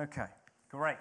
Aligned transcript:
Okay, 0.00 0.28
great. 0.70 0.96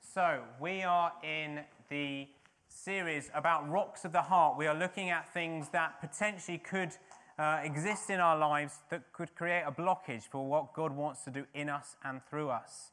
So, 0.00 0.40
we 0.60 0.82
are 0.82 1.12
in 1.22 1.60
the 1.88 2.26
series 2.66 3.30
about 3.34 3.70
rocks 3.70 4.04
of 4.04 4.10
the 4.10 4.22
heart. 4.22 4.58
We 4.58 4.66
are 4.66 4.74
looking 4.74 5.10
at 5.10 5.32
things 5.32 5.68
that 5.68 6.00
potentially 6.00 6.58
could 6.58 6.90
uh, 7.38 7.60
exist 7.62 8.10
in 8.10 8.18
our 8.18 8.36
lives 8.36 8.80
that 8.90 9.12
could 9.12 9.32
create 9.36 9.62
a 9.64 9.70
blockage 9.70 10.24
for 10.24 10.44
what 10.44 10.74
God 10.74 10.90
wants 10.90 11.22
to 11.22 11.30
do 11.30 11.44
in 11.54 11.68
us 11.68 11.94
and 12.02 12.20
through 12.28 12.48
us. 12.48 12.90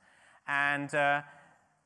And 0.47 0.93
uh, 0.93 1.21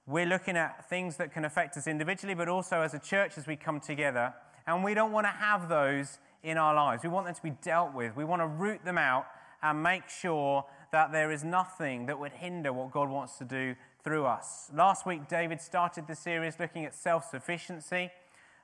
we're 0.07 0.25
looking 0.25 0.57
at 0.57 0.89
things 0.89 1.15
that 1.15 1.31
can 1.31 1.45
affect 1.45 1.77
us 1.77 1.87
individually, 1.87 2.33
but 2.33 2.49
also 2.49 2.81
as 2.81 2.93
a 2.93 2.99
church 2.99 3.37
as 3.37 3.47
we 3.47 3.55
come 3.55 3.79
together. 3.79 4.33
And 4.67 4.83
we 4.83 4.93
don't 4.93 5.13
want 5.13 5.25
to 5.25 5.31
have 5.31 5.69
those 5.69 6.19
in 6.43 6.57
our 6.57 6.75
lives. 6.75 7.01
We 7.01 7.09
want 7.09 7.27
them 7.27 7.35
to 7.35 7.43
be 7.43 7.55
dealt 7.61 7.93
with. 7.93 8.13
We 8.17 8.25
want 8.25 8.41
to 8.41 8.47
root 8.47 8.83
them 8.83 8.97
out 8.97 9.25
and 9.61 9.81
make 9.81 10.09
sure 10.09 10.65
that 10.93 11.11
there 11.11 11.31
is 11.31 11.43
nothing 11.43 12.05
that 12.05 12.19
would 12.19 12.31
hinder 12.31 12.71
what 12.71 12.91
God 12.91 13.09
wants 13.09 13.39
to 13.39 13.43
do 13.43 13.75
through 14.03 14.25
us. 14.25 14.69
Last 14.75 15.07
week, 15.07 15.27
David 15.27 15.59
started 15.59 16.05
the 16.05 16.15
series 16.15 16.59
looking 16.59 16.85
at 16.85 16.93
self 16.93 17.27
sufficiency, 17.31 18.11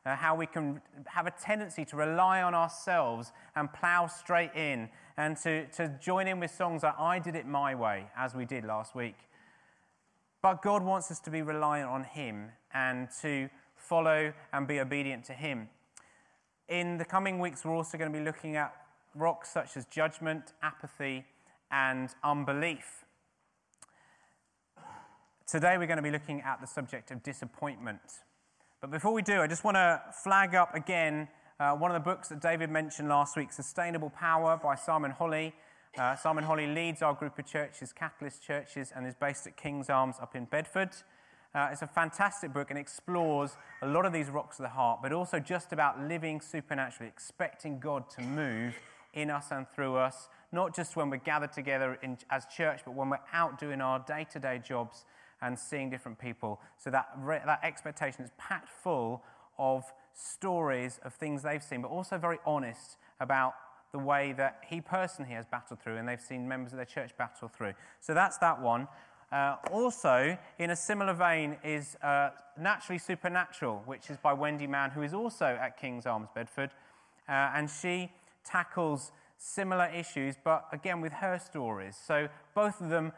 uh, 0.06 0.16
how 0.16 0.36
we 0.36 0.46
can 0.46 0.80
have 1.08 1.26
a 1.26 1.32
tendency 1.32 1.84
to 1.86 1.96
rely 1.96 2.44
on 2.44 2.54
ourselves 2.54 3.32
and 3.56 3.74
plow 3.74 4.06
straight 4.06 4.54
in, 4.54 4.90
and 5.18 5.38
to, 5.38 5.66
to 5.70 5.98
join 6.00 6.28
in 6.28 6.40
with 6.40 6.52
songs 6.52 6.84
like 6.84 7.00
I 7.00 7.18
Did 7.18 7.36
It 7.36 7.48
My 7.48 7.74
Way, 7.74 8.06
as 8.16 8.36
we 8.36 8.46
did 8.46 8.64
last 8.64 8.94
week. 8.94 9.18
But 10.44 10.62
God 10.62 10.84
wants 10.84 11.10
us 11.10 11.20
to 11.22 11.32
be 11.32 11.42
reliant 11.42 11.90
on 11.90 12.04
Him 12.04 12.52
and 12.72 13.08
to 13.24 13.50
follow 13.76 14.32
and 14.54 14.68
be 14.68 14.80
obedient 14.80 15.26
to 15.26 15.34
Him. 15.34 15.68
In 16.68 17.00
the 17.00 17.06
coming 17.06 17.40
weeks, 17.40 17.66
we're 17.66 17.76
also 17.76 17.98
going 17.98 18.14
to 18.14 18.18
be 18.18 18.24
looking 18.24 18.56
at 18.56 18.72
rocks 19.16 19.50
such 19.50 19.76
as 19.76 19.86
judgment, 19.86 20.54
apathy, 20.62 21.26
and 21.72 22.10
unbelief. 22.24 23.06
Today, 25.48 25.78
we're 25.78 25.88
going 25.88 25.98
to 25.98 26.04
be 26.04 26.12
looking 26.12 26.42
at 26.42 26.62
the 26.62 26.68
subject 26.68 27.12
of 27.12 27.24
disappointment. 27.24 28.00
But 28.82 28.92
before 28.92 29.14
we 29.14 29.22
do, 29.22 29.42
I 29.42 29.48
just 29.48 29.64
want 29.64 29.76
to 29.76 30.02
flag 30.24 30.56
up 30.56 30.76
again 30.76 31.28
uh, 31.60 31.74
one 31.74 31.92
of 31.92 31.96
the 31.96 32.10
books 32.10 32.30
that 32.30 32.40
David 32.40 32.70
mentioned 32.70 33.10
last 33.10 33.36
week 33.36 33.52
Sustainable 33.52 34.10
Power 34.12 34.60
by 34.62 34.76
Simon 34.76 35.12
Holley. 35.12 35.54
Uh, 35.98 36.16
Simon 36.16 36.44
Holley 36.44 36.68
leads 36.68 37.02
our 37.02 37.14
group 37.14 37.38
of 37.40 37.46
churches, 37.46 37.92
Catalyst 37.92 38.44
Churches, 38.44 38.94
and 38.96 39.06
is 39.06 39.16
based 39.16 39.48
at 39.48 39.58
King's 39.58 39.90
Arms 39.90 40.16
up 40.22 40.36
in 40.36 40.46
Bedford. 40.46 40.92
Uh, 41.54 41.70
it's 41.72 41.82
a 41.82 41.88
fantastic 41.88 42.54
book 42.54 42.70
and 42.70 42.78
explores 42.78 43.58
a 43.82 43.88
lot 43.88 44.06
of 44.06 44.14
these 44.14 44.30
rocks 44.30 44.60
of 44.60 44.64
the 44.64 44.70
heart, 44.70 45.00
but 45.02 45.12
also 45.12 45.40
just 45.40 45.74
about 45.74 46.00
living 46.00 46.40
supernaturally, 46.42 47.10
expecting 47.10 47.80
God 47.80 48.10
to 48.12 48.22
move 48.22 48.76
in 49.14 49.32
us 49.32 49.48
and 49.52 49.68
through 49.68 49.96
us, 49.96 50.30
not 50.52 50.76
just 50.76 50.96
when 50.96 51.10
we're 51.10 51.18
gathered 51.18 51.54
together 51.54 51.98
in, 52.02 52.18
as 52.30 52.46
church, 52.46 52.82
but 52.86 52.94
when 52.94 53.10
we're 53.10 53.20
out 53.34 53.60
doing 53.60 53.82
our 53.82 54.00
day 54.00 54.26
to 54.32 54.40
day 54.40 54.62
jobs 54.66 55.06
and 55.42 55.58
seeing 55.58 55.90
different 55.90 56.20
people. 56.20 56.60
So 56.78 56.90
that, 56.90 57.10
re- 57.18 57.42
that 57.46 57.60
expectation 57.64 58.24
is 58.24 58.32
packed 58.38 58.70
full 58.70 59.24
of 59.58 59.86
stories 60.14 61.00
of 61.04 61.14
things 61.14 61.44
they've 61.44 61.64
seen, 61.64 61.82
but 61.82 61.90
also 61.90 62.18
very 62.18 62.40
honest 62.46 62.98
about 63.20 63.54
the 63.92 64.00
way 64.00 64.34
that 64.34 64.64
he 64.68 64.82
personally 64.82 65.32
has 65.32 65.46
battled 65.46 65.80
through 65.80 65.98
and 65.98 66.08
they've 66.08 66.22
seen 66.22 66.48
members 66.48 66.74
of 66.74 66.78
their 66.78 66.86
church 66.86 67.16
battle 67.18 67.48
through. 67.48 67.74
So 68.02 68.14
that's 68.14 68.38
that 68.38 68.62
one. 68.62 68.88
Uh, 69.32 69.58
also, 69.72 70.38
in 70.58 70.72
a 70.72 70.76
similar 70.76 71.14
vein, 71.14 71.56
is 71.64 71.96
uh, 72.02 72.32
Naturally 72.60 72.98
Supernatural, 72.98 73.84
which 73.86 74.10
is 74.10 74.18
by 74.18 74.34
Wendy 74.34 74.66
Mann, 74.66 74.90
who 74.90 75.04
is 75.04 75.14
also 75.14 75.46
at 75.46 75.80
King's 75.80 76.06
Arms, 76.06 76.30
Bedford. 76.34 76.72
Uh, 77.28 77.52
and 77.54 77.70
she 77.70 78.12
tackles 78.44 79.12
similar 79.40 79.90
issues, 79.96 80.36
but 80.44 80.68
again 80.72 81.02
with 81.02 81.14
her 81.14 81.40
stories. 81.40 81.98
So 82.06 82.28
both 82.54 82.82
of 82.82 82.90
them 82.90 83.14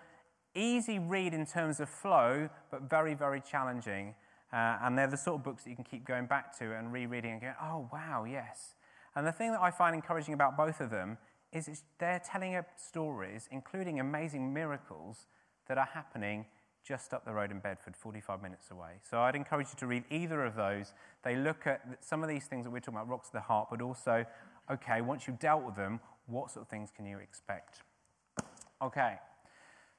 easy 0.56 1.00
read 1.00 1.34
in 1.34 1.46
terms 1.46 1.80
of 1.80 1.90
flow, 1.90 2.48
but 2.70 2.84
very, 2.84 3.14
very 3.14 3.42
challenging. 3.42 4.16
Uh, 4.54 4.78
and 4.82 4.98
they're 4.98 5.08
the 5.08 5.18
sort 5.18 5.40
of 5.40 5.44
books 5.44 5.64
that 5.64 5.70
you 5.70 5.76
can 5.76 5.86
keep 5.86 6.06
going 6.06 6.26
back 6.26 6.58
to 6.60 6.76
and 6.76 6.94
rereading 6.94 7.32
and 7.32 7.42
going, 7.42 7.54
oh, 7.62 7.90
wow, 7.92 8.26
yes. 8.30 8.76
And 9.16 9.26
the 9.26 9.32
thing 9.32 9.52
that 9.52 9.62
I 9.62 9.72
find 9.72 9.96
encouraging 9.96 10.34
about 10.34 10.56
both 10.56 10.80
of 10.80 10.90
them 10.90 11.18
is 11.52 11.84
they're 12.00 12.22
telling 12.26 12.60
stories, 12.78 13.48
including 13.52 14.00
amazing 14.00 14.54
miracles 14.54 15.26
that 15.68 15.78
are 15.78 15.90
happening 15.94 16.46
just 16.84 17.14
up 17.14 17.26
the 17.26 17.32
road 17.32 17.52
in 17.52 17.60
Bedford, 17.60 17.96
45 17.96 18.42
minutes 18.42 18.72
away. 18.72 18.94
So 19.10 19.20
I'd 19.20 19.36
encourage 19.36 19.68
you 19.68 19.76
to 19.80 19.88
read 19.88 20.04
either 20.10 20.44
of 20.44 20.56
those. 20.56 20.94
They 21.24 21.36
look 21.36 21.68
at 21.68 21.82
some 22.00 22.24
of 22.24 22.30
these 22.30 22.46
things 22.46 22.66
that 22.66 22.72
we're 22.72 22.80
talking 22.80 22.96
about, 22.96 23.10
rocks 23.10 23.28
of 23.28 23.34
the 23.34 23.42
heart, 23.42 23.68
but 23.70 23.82
also, 23.82 24.26
okay, 24.70 25.02
once 25.02 25.28
you've 25.28 25.40
dealt 25.40 25.64
with 25.64 25.76
them, 25.76 26.00
what 26.28 26.52
sort 26.52 26.66
of 26.66 26.70
things 26.70 26.90
can 26.96 27.06
you 27.06 27.20
expect? 27.20 27.80
Okay, 28.82 29.16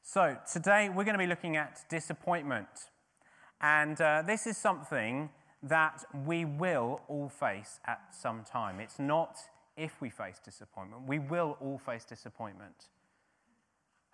so 0.03 0.37
today 0.51 0.89
we're 0.89 1.05
going 1.05 1.19
to 1.19 1.19
be 1.19 1.27
looking 1.27 1.57
at 1.57 1.81
disappointment. 1.89 2.69
And 3.61 4.01
uh, 4.01 4.23
this 4.27 4.47
is 4.47 4.57
something 4.57 5.31
that 5.63 6.05
we 6.27 6.45
will 6.45 7.01
all 7.07 7.29
face 7.29 7.79
at 7.87 8.01
some 8.11 8.43
time. 8.43 8.81
It's 8.81 8.99
not 8.99 9.39
if 9.77 10.01
we 10.01 10.11
face 10.11 10.41
disappointment, 10.45 11.07
we 11.07 11.19
will 11.19 11.57
all 11.61 11.79
face 11.79 12.05
disappointment. 12.05 12.89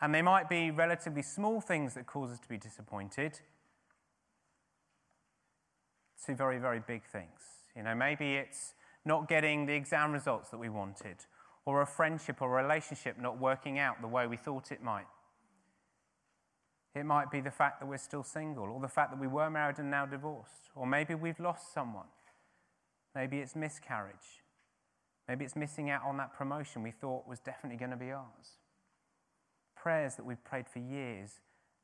And 0.00 0.14
they 0.14 0.22
might 0.22 0.48
be 0.48 0.70
relatively 0.70 1.22
small 1.22 1.60
things 1.60 1.94
that 1.94 2.06
cause 2.06 2.30
us 2.30 2.38
to 2.38 2.48
be 2.48 2.56
disappointed 2.56 3.40
to 6.26 6.34
very, 6.34 6.58
very 6.58 6.80
big 6.80 7.04
things. 7.04 7.40
You 7.74 7.82
know, 7.82 7.94
maybe 7.94 8.34
it's 8.34 8.74
not 9.04 9.28
getting 9.28 9.66
the 9.66 9.74
exam 9.74 10.12
results 10.12 10.50
that 10.50 10.58
we 10.58 10.68
wanted, 10.68 11.16
or 11.68 11.82
a 11.82 11.86
friendship 11.86 12.40
or 12.40 12.58
a 12.58 12.62
relationship 12.62 13.18
not 13.20 13.38
working 13.38 13.78
out 13.78 14.00
the 14.00 14.08
way 14.08 14.26
we 14.26 14.38
thought 14.38 14.72
it 14.72 14.82
might. 14.82 15.04
It 16.94 17.04
might 17.04 17.30
be 17.30 17.42
the 17.42 17.50
fact 17.50 17.78
that 17.80 17.86
we're 17.86 17.98
still 17.98 18.22
single, 18.22 18.64
or 18.64 18.80
the 18.80 18.88
fact 18.88 19.10
that 19.10 19.20
we 19.20 19.26
were 19.26 19.50
married 19.50 19.78
and 19.78 19.90
now 19.90 20.06
divorced, 20.06 20.70
or 20.74 20.86
maybe 20.86 21.14
we've 21.14 21.38
lost 21.38 21.74
someone. 21.74 22.06
Maybe 23.14 23.40
it's 23.40 23.54
miscarriage. 23.54 24.42
Maybe 25.28 25.44
it's 25.44 25.56
missing 25.56 25.90
out 25.90 26.04
on 26.06 26.16
that 26.16 26.32
promotion 26.32 26.82
we 26.82 26.90
thought 26.90 27.28
was 27.28 27.38
definitely 27.38 27.76
going 27.76 27.90
to 27.90 27.98
be 27.98 28.12
ours 28.12 28.56
prayers 29.76 30.16
that 30.16 30.24
we've 30.24 30.42
prayed 30.42 30.66
for 30.66 30.78
years 30.78 31.40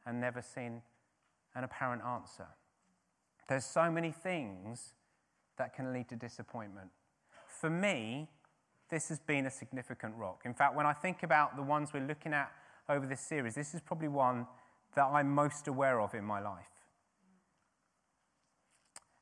and 0.06 0.18
never 0.18 0.42
seen 0.42 0.82
an 1.54 1.62
apparent 1.62 2.02
answer. 2.02 2.46
There's 3.48 3.66
so 3.66 3.90
many 3.90 4.10
things 4.10 4.94
that 5.58 5.74
can 5.74 5.92
lead 5.92 6.08
to 6.08 6.16
disappointment. 6.16 6.88
For 7.46 7.70
me, 7.70 8.28
this 8.90 9.08
has 9.08 9.18
been 9.18 9.46
a 9.46 9.50
significant 9.50 10.14
rock. 10.16 10.42
In 10.44 10.54
fact, 10.54 10.76
when 10.76 10.86
I 10.86 10.92
think 10.92 11.22
about 11.22 11.56
the 11.56 11.62
ones 11.62 11.90
we're 11.92 12.06
looking 12.06 12.32
at 12.32 12.52
over 12.88 13.06
this 13.06 13.20
series, 13.20 13.54
this 13.54 13.74
is 13.74 13.80
probably 13.80 14.08
one 14.08 14.46
that 14.94 15.04
I'm 15.04 15.34
most 15.34 15.68
aware 15.68 16.00
of 16.00 16.14
in 16.14 16.24
my 16.24 16.40
life. 16.40 16.66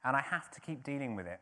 And 0.05 0.17
I 0.17 0.21
have 0.21 0.51
to 0.51 0.61
keep 0.61 0.83
dealing 0.83 1.15
with 1.15 1.27
it. 1.27 1.41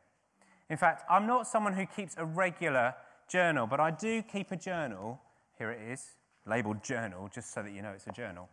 In 0.69 0.77
fact, 0.77 1.03
I'm 1.11 1.27
not 1.27 1.47
someone 1.47 1.73
who 1.73 1.87
keeps 1.87 2.15
a 2.17 2.25
regular 2.25 2.95
journal, 3.29 3.67
but 3.67 3.81
I 3.81 3.91
do 3.91 4.23
keep 4.23 4.53
a 4.53 4.57
journal. 4.57 5.21
Here 5.59 5.71
it 5.71 5.91
is 5.91 6.05
labeled 6.47 6.85
journal, 6.85 7.29
just 7.33 7.53
so 7.53 7.63
that 7.63 7.73
you 7.73 7.83
know 7.83 7.91
it's 7.91 8.07
a 8.07 8.13
journal. 8.13 8.49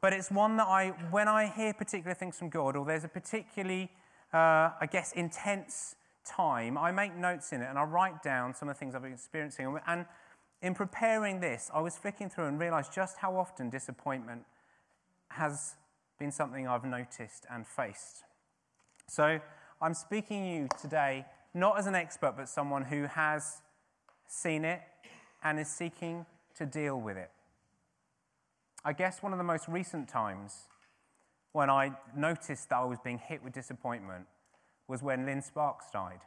But 0.00 0.12
it's 0.12 0.30
one 0.30 0.56
that 0.58 0.66
I, 0.66 0.88
when 1.10 1.28
I 1.28 1.46
hear 1.46 1.72
particular 1.72 2.14
things 2.14 2.38
from 2.38 2.50
God, 2.50 2.76
or 2.76 2.84
there's 2.84 3.04
a 3.04 3.08
particularly, 3.08 3.90
uh, 4.34 4.70
I 4.78 4.88
guess, 4.90 5.12
intense 5.12 5.96
time, 6.24 6.76
I 6.78 6.90
make 6.92 7.14
notes 7.14 7.52
in 7.52 7.62
it 7.62 7.66
and 7.68 7.78
I 7.78 7.84
write 7.84 8.22
down 8.22 8.54
some 8.54 8.68
of 8.68 8.74
the 8.74 8.78
things 8.78 8.94
I've 8.94 9.02
been 9.02 9.12
experiencing. 9.12 9.78
And 9.86 10.06
in 10.62 10.74
preparing 10.74 11.40
this, 11.40 11.70
I 11.72 11.80
was 11.80 11.96
flicking 11.96 12.30
through 12.30 12.46
and 12.46 12.58
realized 12.58 12.92
just 12.92 13.18
how 13.18 13.36
often 13.36 13.70
disappointment 13.70 14.44
has 15.28 15.76
been 16.18 16.32
something 16.32 16.66
I've 16.66 16.84
noticed 16.84 17.46
and 17.50 17.66
faced. 17.66 18.24
So 19.08 19.40
I'm 19.80 19.94
speaking 19.94 20.42
to 20.42 20.48
you 20.48 20.68
today 20.80 21.26
not 21.52 21.78
as 21.78 21.86
an 21.86 21.94
expert, 21.94 22.34
but 22.36 22.48
someone 22.48 22.82
who 22.82 23.04
has 23.04 23.62
seen 24.26 24.64
it 24.64 24.80
and 25.42 25.60
is 25.60 25.68
seeking 25.68 26.26
to 26.56 26.66
deal 26.66 27.00
with 27.00 27.16
it. 27.16 27.30
I 28.84 28.92
guess 28.92 29.22
one 29.22 29.32
of 29.32 29.38
the 29.38 29.44
most 29.44 29.68
recent 29.68 30.08
times 30.08 30.68
when 31.52 31.70
I 31.70 31.92
noticed 32.16 32.70
that 32.70 32.76
I 32.76 32.84
was 32.84 32.98
being 32.98 33.18
hit 33.18 33.42
with 33.42 33.52
disappointment 33.52 34.26
was 34.88 35.02
when 35.02 35.26
Lynn 35.26 35.42
Sparks 35.42 35.86
died. 35.92 36.20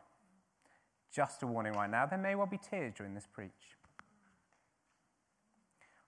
Just 1.11 1.43
a 1.43 1.47
warning 1.47 1.73
right 1.73 1.89
now, 1.89 2.05
there 2.05 2.17
may 2.17 2.35
well 2.35 2.47
be 2.47 2.57
tears 2.57 2.93
during 2.95 3.13
this 3.13 3.27
preach. 3.31 3.51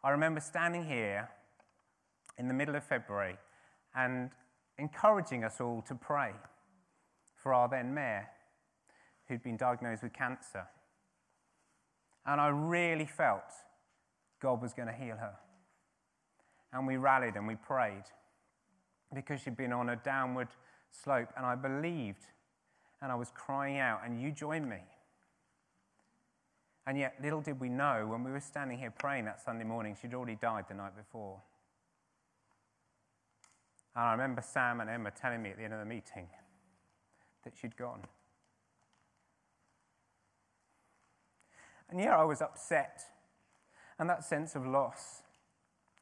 I 0.03 0.11
remember 0.11 0.39
standing 0.39 0.85
here 0.85 1.29
in 2.37 2.47
the 2.47 2.53
middle 2.53 2.75
of 2.75 2.83
February 2.83 3.37
and 3.95 4.29
encouraging 4.77 5.43
us 5.43 5.59
all 5.59 5.81
to 5.87 5.95
pray 5.95 6.31
for 7.35 7.53
our 7.53 7.67
then 7.67 7.93
mayor, 7.93 8.27
who'd 9.27 9.43
been 9.43 9.57
diagnosed 9.57 10.03
with 10.03 10.13
cancer. 10.13 10.65
And 12.25 12.39
I 12.39 12.47
really 12.47 13.05
felt 13.05 13.51
God 14.41 14.61
was 14.61 14.73
going 14.73 14.87
to 14.87 14.93
heal 14.93 15.15
her. 15.17 15.35
And 16.71 16.85
we 16.85 16.97
rallied 16.97 17.35
and 17.35 17.47
we 17.47 17.55
prayed 17.55 18.03
because 19.13 19.41
she'd 19.41 19.57
been 19.57 19.73
on 19.73 19.89
a 19.89 19.95
downward 19.95 20.49
slope. 20.91 21.29
And 21.35 21.45
I 21.45 21.55
believed 21.55 22.23
and 23.01 23.11
I 23.11 23.15
was 23.15 23.31
crying 23.33 23.77
out, 23.77 24.01
and 24.05 24.21
you 24.21 24.31
joined 24.31 24.69
me. 24.69 24.79
And 26.85 26.97
yet, 26.97 27.15
little 27.21 27.41
did 27.41 27.59
we 27.59 27.69
know 27.69 28.07
when 28.09 28.23
we 28.23 28.31
were 28.31 28.39
standing 28.39 28.77
here 28.77 28.91
praying 28.91 29.25
that 29.25 29.39
Sunday 29.39 29.63
morning, 29.63 29.95
she'd 30.01 30.13
already 30.13 30.35
died 30.35 30.65
the 30.67 30.73
night 30.73 30.97
before. 30.97 31.39
And 33.95 34.05
I 34.05 34.11
remember 34.13 34.41
Sam 34.41 34.81
and 34.81 34.89
Emma 34.89 35.11
telling 35.11 35.41
me 35.41 35.51
at 35.51 35.57
the 35.57 35.63
end 35.63 35.73
of 35.73 35.79
the 35.79 35.85
meeting 35.85 36.27
that 37.43 37.53
she'd 37.59 37.77
gone. 37.77 38.01
And 41.89 41.99
yeah, 41.99 42.17
I 42.17 42.23
was 42.23 42.41
upset. 42.41 43.01
And 43.97 44.09
that 44.09 44.23
sense 44.23 44.55
of 44.55 44.65
loss. 44.65 45.21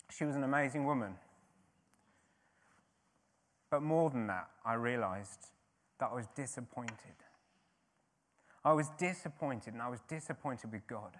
She 0.09 0.23
was 0.23 0.35
an 0.35 0.43
amazing 0.43 0.85
woman. 0.85 1.15
But 3.69 3.81
more 3.81 4.09
than 4.09 4.27
that, 4.27 4.47
I 4.65 4.75
realized 4.75 5.47
that 5.99 6.09
I 6.11 6.15
was 6.15 6.27
disappointed. 6.35 7.15
I 8.63 8.73
was 8.73 8.89
disappointed, 8.97 9.73
and 9.73 9.81
I 9.81 9.89
was 9.89 9.99
disappointed 10.07 10.71
with 10.71 10.85
God. 10.87 11.17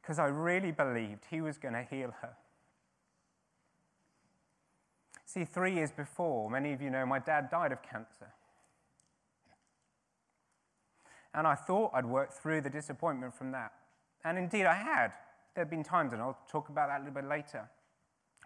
Because 0.00 0.18
I 0.18 0.26
really 0.26 0.72
believed 0.72 1.24
He 1.30 1.40
was 1.40 1.58
going 1.58 1.74
to 1.74 1.82
heal 1.82 2.14
her. 2.22 2.34
See, 5.26 5.44
three 5.44 5.74
years 5.74 5.92
before, 5.92 6.48
many 6.50 6.72
of 6.72 6.80
you 6.80 6.88
know 6.88 7.04
my 7.04 7.18
dad 7.18 7.50
died 7.50 7.70
of 7.70 7.82
cancer. 7.82 8.32
And 11.34 11.46
I 11.46 11.54
thought 11.54 11.92
I'd 11.94 12.06
worked 12.06 12.32
through 12.32 12.62
the 12.62 12.70
disappointment 12.70 13.34
from 13.34 13.52
that. 13.52 13.72
And 14.24 14.38
indeed, 14.38 14.64
I 14.64 14.74
had. 14.74 15.12
There 15.54 15.64
have 15.64 15.70
been 15.70 15.84
times, 15.84 16.12
and 16.14 16.22
I'll 16.22 16.38
talk 16.50 16.70
about 16.70 16.88
that 16.88 16.98
a 16.98 17.04
little 17.04 17.14
bit 17.14 17.28
later. 17.28 17.68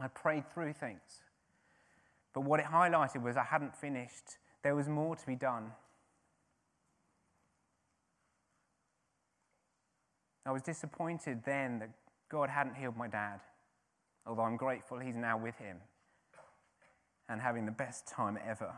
I 0.01 0.09
prayed 0.09 0.51
through 0.53 0.73
things. 0.73 1.23
But 2.33 2.41
what 2.41 2.59
it 2.59 2.67
highlighted 2.67 3.23
was 3.23 3.37
I 3.37 3.45
hadn't 3.45 3.77
finished, 3.77 4.39
there 4.63 4.75
was 4.75 4.89
more 4.89 5.17
to 5.17 5.27
be 5.27 5.35
done. 5.35 5.73
I 10.45 10.51
was 10.51 10.63
disappointed 10.63 11.43
then 11.45 11.79
that 11.81 11.91
God 12.29 12.49
hadn't 12.49 12.75
healed 12.75 12.97
my 12.97 13.09
dad, 13.09 13.41
although 14.27 14.43
I'm 14.43 14.57
grateful 14.57 14.99
he's 14.99 15.17
now 15.17 15.39
with 15.39 15.57
him 15.57 15.77
and 17.29 17.41
having 17.41 17.65
the 17.65 17.73
best 17.73 18.07
time 18.07 18.39
ever. 18.45 18.73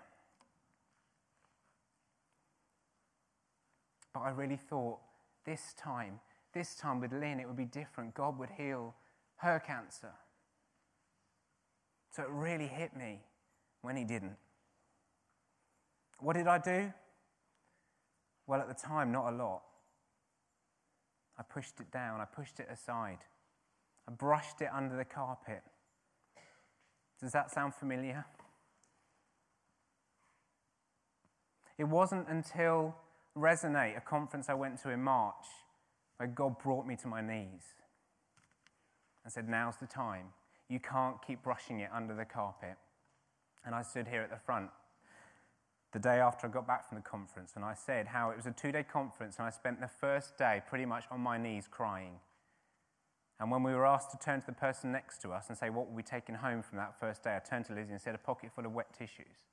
But 4.13 4.21
I 4.21 4.31
really 4.31 4.57
thought 4.57 4.99
this 5.45 5.75
time, 5.77 6.21
this 6.53 6.75
time 6.77 7.01
with 7.01 7.13
Lynn, 7.13 7.41
it 7.41 7.47
would 7.47 7.57
be 7.57 7.65
different. 7.65 8.15
God 8.15 8.39
would 8.39 8.51
heal 8.51 8.95
her 9.37 9.59
cancer. 9.59 10.13
So 12.11 12.23
it 12.23 12.29
really 12.31 12.69
hit 12.69 12.97
me 12.97 13.21
when 13.83 13.97
he 13.97 14.05
didn't. 14.05 14.37
What 16.25 16.37
did 16.37 16.47
I 16.47 16.57
do? 16.57 16.91
Well, 18.47 18.59
at 18.59 18.67
the 18.67 18.75
time, 18.75 19.13
not 19.13 19.31
a 19.31 19.37
lot. 19.37 19.61
I 21.39 21.43
pushed 21.43 21.81
it 21.81 21.91
down, 21.93 22.23
I 22.23 22.25
pushed 22.25 22.61
it 22.61 22.69
aside, 22.73 23.19
I 24.09 24.13
brushed 24.13 24.63
it 24.63 24.71
under 24.73 24.97
the 24.97 25.05
carpet. 25.05 25.63
Does 27.21 27.33
that 27.33 27.51
sound 27.51 27.75
familiar? 27.75 28.25
It 31.77 31.85
wasn't 31.85 32.27
until 32.29 32.95
Resonate, 33.37 33.99
a 33.99 34.01
conference 34.01 34.49
I 34.49 34.55
went 34.55 34.81
to 34.83 34.91
in 34.91 35.03
March, 35.03 35.45
where 36.17 36.29
God 36.29 36.59
brought 36.59 36.87
me 36.87 36.97
to 37.03 37.07
my 37.07 37.21
knees 37.21 37.75
and 39.25 39.31
said, 39.31 39.47
Now's 39.47 39.77
the 39.77 39.87
time. 39.87 40.29
You 40.71 40.81
can't 40.81 41.17
keep 41.27 41.43
brushing 41.43 41.81
it 41.81 41.91
under 41.93 42.15
the 42.15 42.25
carpet. 42.25 42.77
And 43.67 43.75
I 43.75 43.83
stood 43.83 44.09
here 44.09 44.23
at 44.23 44.31
the 44.31 44.39
front 44.39 44.71
the 45.95 46.01
day 46.01 46.19
after 46.19 46.49
I 46.49 46.51
got 46.51 46.67
back 46.67 46.89
from 46.89 46.97
the 46.97 47.03
conference, 47.03 47.53
and 47.55 47.65
I 47.65 47.75
said 47.75 48.09
how 48.09 48.31
it 48.31 48.37
was 48.37 48.47
a 48.47 48.51
two 48.51 48.73
day 48.73 48.83
conference, 48.83 49.37
and 49.39 49.47
I 49.47 49.51
spent 49.51 49.81
the 49.81 49.89
first 49.89 50.37
day 50.37 50.61
pretty 50.69 50.85
much 50.85 51.05
on 51.11 51.21
my 51.21 51.39
knees 51.39 51.69
crying. 51.71 52.17
And 53.39 53.51
when 53.51 53.63
we 53.63 53.73
were 53.73 53.87
asked 53.87 54.11
to 54.11 54.19
turn 54.19 54.41
to 54.41 54.47
the 54.47 54.53
person 54.53 54.91
next 54.91 55.23
to 55.23 55.31
us 55.31 55.47
and 55.49 55.57
say, 55.57 55.71
What 55.71 55.89
were 55.89 55.95
we 55.95 56.03
taking 56.03 56.35
home 56.35 56.63
from 56.63 56.79
that 56.79 56.99
first 56.99 57.23
day? 57.23 57.37
I 57.37 57.39
turned 57.39 57.67
to 57.67 57.75
Lizzie 57.75 57.93
and 57.93 58.01
said, 58.01 58.17
A 58.17 58.19
pocket 58.19 58.51
full 58.55 58.67
of 58.67 58.73
wet 58.73 58.93
tissues. 58.93 59.47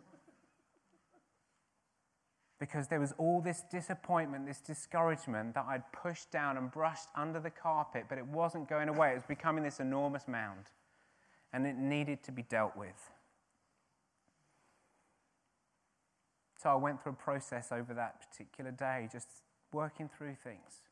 because 2.58 2.88
there 2.88 3.00
was 3.00 3.12
all 3.18 3.42
this 3.42 3.62
disappointment, 3.70 4.46
this 4.46 4.62
discouragement 4.62 5.54
that 5.54 5.66
I'd 5.68 5.92
pushed 5.92 6.30
down 6.30 6.56
and 6.56 6.70
brushed 6.70 7.08
under 7.14 7.40
the 7.40 7.50
carpet, 7.50 8.04
but 8.08 8.16
it 8.16 8.26
wasn't 8.26 8.70
going 8.70 8.88
away. 8.88 9.10
It 9.10 9.16
was 9.16 9.24
becoming 9.24 9.64
this 9.64 9.80
enormous 9.80 10.26
mound, 10.26 10.70
and 11.52 11.66
it 11.66 11.76
needed 11.76 12.22
to 12.22 12.32
be 12.32 12.42
dealt 12.42 12.74
with. 12.74 13.10
So 16.60 16.70
I 16.70 16.74
went 16.74 17.02
through 17.02 17.12
a 17.12 17.16
process 17.16 17.70
over 17.70 17.94
that 17.94 18.28
particular 18.28 18.72
day, 18.72 19.08
just 19.12 19.28
working 19.72 20.08
through 20.08 20.34
things. 20.42 20.82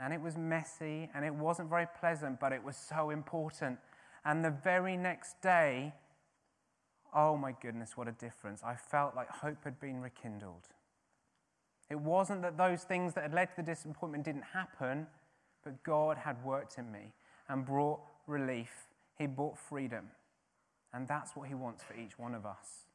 And 0.00 0.12
it 0.12 0.20
was 0.20 0.36
messy 0.36 1.10
and 1.14 1.24
it 1.24 1.34
wasn't 1.34 1.68
very 1.68 1.86
pleasant, 2.00 2.40
but 2.40 2.52
it 2.52 2.64
was 2.64 2.76
so 2.76 3.10
important. 3.10 3.78
And 4.24 4.44
the 4.44 4.50
very 4.50 4.96
next 4.96 5.40
day, 5.42 5.92
oh 7.14 7.36
my 7.36 7.54
goodness, 7.60 7.96
what 7.96 8.08
a 8.08 8.12
difference. 8.12 8.62
I 8.64 8.74
felt 8.74 9.14
like 9.14 9.28
hope 9.28 9.64
had 9.64 9.78
been 9.80 10.00
rekindled. 10.00 10.68
It 11.90 12.00
wasn't 12.00 12.42
that 12.42 12.56
those 12.56 12.82
things 12.82 13.14
that 13.14 13.22
had 13.22 13.34
led 13.34 13.50
to 13.50 13.56
the 13.56 13.62
disappointment 13.62 14.24
didn't 14.24 14.44
happen, 14.52 15.06
but 15.62 15.82
God 15.82 16.16
had 16.16 16.42
worked 16.44 16.78
in 16.78 16.90
me 16.90 17.12
and 17.48 17.64
brought 17.64 18.00
relief. 18.26 18.86
He 19.18 19.26
brought 19.26 19.58
freedom. 19.58 20.08
And 20.92 21.06
that's 21.06 21.36
what 21.36 21.48
He 21.48 21.54
wants 21.54 21.82
for 21.82 21.94
each 21.94 22.18
one 22.18 22.34
of 22.34 22.44
us. 22.44 22.85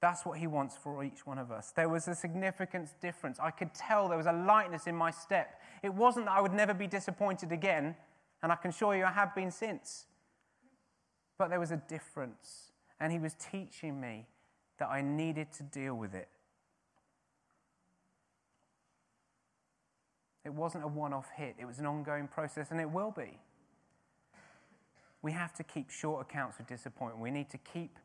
That's 0.00 0.24
what 0.24 0.38
he 0.38 0.46
wants 0.46 0.76
for 0.76 1.04
each 1.04 1.26
one 1.26 1.38
of 1.38 1.52
us. 1.52 1.72
There 1.72 1.88
was 1.88 2.08
a 2.08 2.14
significant 2.14 2.88
difference. 3.02 3.38
I 3.38 3.50
could 3.50 3.74
tell 3.74 4.08
there 4.08 4.16
was 4.16 4.26
a 4.26 4.32
lightness 4.32 4.86
in 4.86 4.96
my 4.96 5.10
step. 5.10 5.60
It 5.82 5.92
wasn't 5.92 6.26
that 6.26 6.32
I 6.32 6.40
would 6.40 6.54
never 6.54 6.72
be 6.72 6.86
disappointed 6.86 7.52
again, 7.52 7.94
and 8.42 8.50
I 8.50 8.56
can 8.56 8.70
assure 8.70 8.96
you 8.96 9.04
I 9.04 9.12
have 9.12 9.34
been 9.34 9.50
since. 9.50 10.06
But 11.36 11.50
there 11.50 11.60
was 11.60 11.70
a 11.70 11.82
difference, 11.88 12.72
and 12.98 13.12
he 13.12 13.18
was 13.18 13.34
teaching 13.34 14.00
me 14.00 14.26
that 14.78 14.88
I 14.88 15.02
needed 15.02 15.52
to 15.52 15.62
deal 15.62 15.94
with 15.94 16.14
it. 16.14 16.28
It 20.44 20.54
wasn't 20.54 20.84
a 20.84 20.88
one 20.88 21.12
off 21.12 21.28
hit, 21.36 21.56
it 21.58 21.66
was 21.66 21.78
an 21.78 21.84
ongoing 21.84 22.26
process, 22.26 22.70
and 22.70 22.80
it 22.80 22.90
will 22.90 23.10
be. 23.10 23.38
We 25.20 25.32
have 25.32 25.52
to 25.54 25.62
keep 25.62 25.90
short 25.90 26.22
accounts 26.22 26.58
of 26.58 26.66
disappointment. 26.66 27.22
We 27.22 27.30
need 27.30 27.50
to 27.50 27.58
keep 27.58 27.98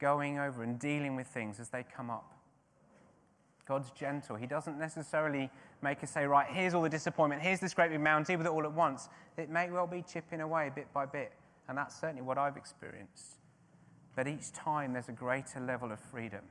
going 0.00 0.38
over 0.38 0.62
and 0.62 0.78
dealing 0.78 1.14
with 1.14 1.26
things 1.26 1.60
as 1.60 1.68
they 1.68 1.84
come 1.84 2.10
up. 2.10 2.34
God's 3.66 3.90
gentle. 3.92 4.34
He 4.34 4.46
doesn't 4.46 4.78
necessarily 4.78 5.48
make 5.80 6.02
us 6.02 6.10
say, 6.10 6.26
right, 6.26 6.46
here's 6.50 6.74
all 6.74 6.82
the 6.82 6.88
disappointment, 6.88 7.40
here's 7.40 7.60
this 7.60 7.72
great 7.72 7.90
big 7.90 8.00
mountain, 8.00 8.24
deal 8.24 8.38
with 8.38 8.46
it 8.46 8.50
all 8.50 8.64
at 8.64 8.72
once. 8.72 9.08
It 9.36 9.48
may 9.48 9.70
well 9.70 9.86
be 9.86 10.02
chipping 10.02 10.40
away 10.40 10.72
bit 10.74 10.92
by 10.92 11.06
bit, 11.06 11.32
and 11.68 11.78
that's 11.78 11.98
certainly 12.00 12.22
what 12.22 12.36
I've 12.36 12.56
experienced. 12.56 13.36
But 14.16 14.26
each 14.26 14.52
time 14.52 14.92
there's 14.92 15.08
a 15.08 15.12
greater 15.12 15.60
level 15.60 15.92
of 15.92 16.00
freedom. 16.00 16.42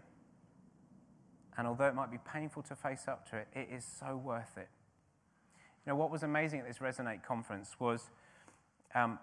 And 1.57 1.67
although 1.67 1.87
it 1.87 1.95
might 1.95 2.09
be 2.09 2.19
painful 2.19 2.63
to 2.63 2.75
face 2.75 3.05
up 3.07 3.29
to 3.31 3.35
it, 3.35 3.47
it 3.53 3.67
is 3.69 3.83
so 3.83 4.15
worth 4.15 4.57
it. 4.57 4.69
You 5.85 5.91
know, 5.91 5.95
what 5.97 6.09
was 6.09 6.23
amazing 6.23 6.61
at 6.61 6.67
this 6.67 6.77
Resonate 6.77 7.21
conference 7.21 7.75
was 7.79 8.11
um, 8.95 9.19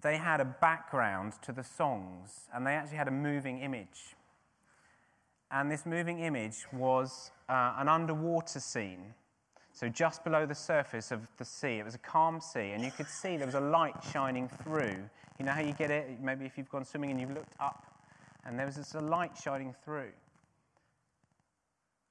they 0.00 0.16
had 0.16 0.40
a 0.40 0.44
background 0.44 1.34
to 1.42 1.52
the 1.52 1.64
songs, 1.64 2.48
and 2.54 2.66
they 2.66 2.72
actually 2.72 2.98
had 2.98 3.08
a 3.08 3.12
moving 3.12 3.60
image. 3.60 4.16
And 5.50 5.70
this 5.70 5.86
moving 5.86 6.20
image 6.20 6.66
was 6.72 7.30
uh, 7.48 7.74
an 7.78 7.88
underwater 7.88 8.60
scene. 8.60 9.14
So, 9.72 9.88
just 9.88 10.24
below 10.24 10.46
the 10.46 10.54
surface 10.54 11.12
of 11.12 11.28
the 11.36 11.44
sea, 11.44 11.78
it 11.78 11.84
was 11.84 11.94
a 11.94 11.98
calm 11.98 12.40
sea, 12.40 12.72
and 12.72 12.82
you 12.82 12.90
could 12.90 13.08
see 13.08 13.36
there 13.36 13.46
was 13.46 13.54
a 13.54 13.60
light 13.60 13.94
shining 14.12 14.48
through. 14.48 14.96
You 15.38 15.44
know 15.44 15.52
how 15.52 15.60
you 15.60 15.72
get 15.72 15.90
it? 15.90 16.20
Maybe 16.20 16.46
if 16.46 16.56
you've 16.56 16.70
gone 16.70 16.84
swimming 16.84 17.10
and 17.10 17.20
you've 17.20 17.34
looked 17.34 17.54
up, 17.60 17.86
and 18.44 18.58
there 18.58 18.66
was 18.66 18.76
this 18.76 18.94
light 18.94 19.36
shining 19.42 19.74
through. 19.84 20.12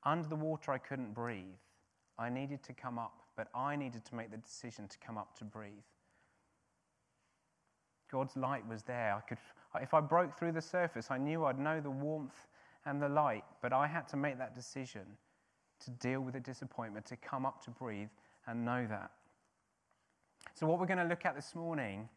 Under 0.03 0.27
the 0.27 0.35
water, 0.35 0.71
I 0.71 0.77
couldn't 0.77 1.13
breathe. 1.13 1.57
I 2.19 2.29
needed 2.29 2.63
to 2.63 2.73
come 2.73 2.99
up, 2.99 3.23
but 3.35 3.47
I 3.55 3.75
needed 3.75 4.05
to 4.05 4.15
make 4.15 4.31
the 4.31 4.37
decision 4.37 4.87
to 4.87 4.97
come 4.99 5.17
up 5.17 5.35
to 5.39 5.43
breathe. 5.43 5.71
God's 8.11 8.35
light 8.35 8.67
was 8.67 8.83
there. 8.83 9.15
I 9.15 9.21
could, 9.21 9.37
if 9.81 9.93
I 9.93 10.01
broke 10.01 10.37
through 10.37 10.53
the 10.53 10.61
surface, 10.61 11.07
I 11.09 11.17
knew 11.17 11.45
I'd 11.45 11.59
know 11.59 11.81
the 11.81 11.89
warmth 11.89 12.47
and 12.85 13.01
the 13.01 13.09
light, 13.09 13.43
but 13.61 13.73
I 13.73 13.87
had 13.87 14.07
to 14.09 14.17
make 14.17 14.37
that 14.37 14.55
decision 14.55 15.05
to 15.83 15.91
deal 15.91 16.21
with 16.21 16.33
the 16.33 16.39
disappointment, 16.39 17.05
to 17.07 17.17
come 17.17 17.45
up 17.45 17.63
to 17.65 17.71
breathe 17.71 18.09
and 18.47 18.63
know 18.63 18.85
that. 18.87 19.11
So, 20.53 20.67
what 20.67 20.79
we're 20.79 20.85
going 20.85 20.99
to 20.99 21.05
look 21.05 21.25
at 21.25 21.35
this 21.35 21.55
morning 21.55 22.07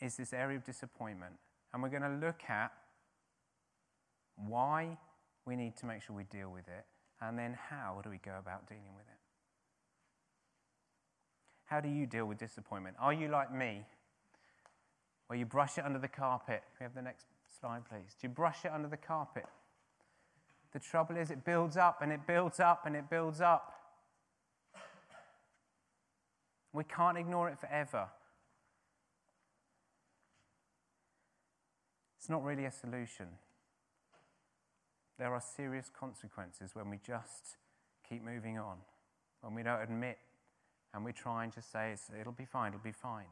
is 0.00 0.16
this 0.16 0.32
area 0.32 0.56
of 0.56 0.64
disappointment, 0.64 1.34
and 1.72 1.82
we're 1.82 1.88
going 1.88 2.02
to 2.02 2.26
look 2.26 2.42
at 2.48 2.72
why 4.36 4.96
we 5.46 5.56
need 5.56 5.76
to 5.78 5.86
make 5.86 6.02
sure 6.02 6.14
we 6.14 6.24
deal 6.24 6.50
with 6.50 6.68
it, 6.68 6.84
and 7.20 7.38
then 7.38 7.56
how 7.70 8.00
do 8.04 8.10
we 8.10 8.18
go 8.18 8.34
about 8.38 8.68
dealing 8.68 8.94
with 8.94 9.06
it. 9.06 9.18
How 11.64 11.80
do 11.80 11.88
you 11.88 12.06
deal 12.06 12.26
with 12.26 12.38
disappointment? 12.38 12.96
Are 13.00 13.12
you 13.12 13.28
like 13.28 13.52
me? 13.52 13.84
Where 15.32 15.38
you 15.38 15.46
brush 15.46 15.78
it 15.78 15.84
under 15.86 15.98
the 15.98 16.08
carpet. 16.08 16.62
Can 16.76 16.80
we 16.80 16.84
have 16.84 16.94
the 16.94 17.00
next 17.00 17.24
slide, 17.58 17.86
please? 17.88 18.14
Do 18.20 18.26
you 18.26 18.28
brush 18.28 18.66
it 18.66 18.70
under 18.70 18.86
the 18.86 18.98
carpet? 18.98 19.46
The 20.74 20.78
trouble 20.78 21.16
is, 21.16 21.30
it 21.30 21.42
builds 21.42 21.78
up 21.78 22.02
and 22.02 22.12
it 22.12 22.26
builds 22.26 22.60
up 22.60 22.84
and 22.84 22.94
it 22.94 23.08
builds 23.08 23.40
up. 23.40 23.72
We 26.74 26.84
can't 26.84 27.16
ignore 27.16 27.48
it 27.48 27.58
forever. 27.58 28.08
It's 32.18 32.28
not 32.28 32.44
really 32.44 32.66
a 32.66 32.70
solution. 32.70 33.28
There 35.18 35.32
are 35.32 35.40
serious 35.40 35.90
consequences 35.98 36.72
when 36.74 36.90
we 36.90 36.98
just 36.98 37.56
keep 38.06 38.22
moving 38.22 38.58
on, 38.58 38.76
when 39.40 39.54
we 39.54 39.62
don't 39.62 39.80
admit 39.80 40.18
and 40.92 41.02
we 41.06 41.12
try 41.12 41.44
and 41.44 41.54
just 41.54 41.72
say, 41.72 41.96
it'll 42.20 42.32
be 42.32 42.44
fine, 42.44 42.74
it'll 42.74 42.84
be 42.84 42.92
fine. 42.92 43.28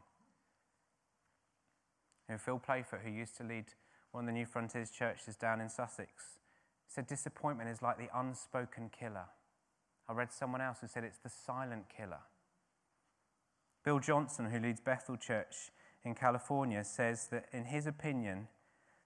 Know, 2.30 2.38
Phil 2.38 2.60
Playfoot, 2.60 3.02
who 3.04 3.10
used 3.10 3.36
to 3.38 3.44
lead 3.44 3.64
one 4.12 4.24
of 4.24 4.26
the 4.26 4.32
New 4.32 4.46
Frontiers 4.46 4.90
churches 4.90 5.34
down 5.34 5.60
in 5.60 5.68
Sussex, 5.68 6.38
said 6.86 7.06
disappointment 7.06 7.68
is 7.68 7.82
like 7.82 7.98
the 7.98 8.08
unspoken 8.14 8.88
killer. 8.88 9.26
I 10.08 10.12
read 10.12 10.32
someone 10.32 10.60
else 10.60 10.78
who 10.80 10.86
said 10.86 11.02
it's 11.02 11.18
the 11.18 11.28
silent 11.28 11.86
killer. 11.88 12.20
Bill 13.84 13.98
Johnson, 13.98 14.50
who 14.50 14.60
leads 14.60 14.80
Bethel 14.80 15.16
Church 15.16 15.70
in 16.04 16.14
California, 16.14 16.84
says 16.84 17.26
that 17.32 17.46
in 17.52 17.64
his 17.64 17.86
opinion, 17.86 18.46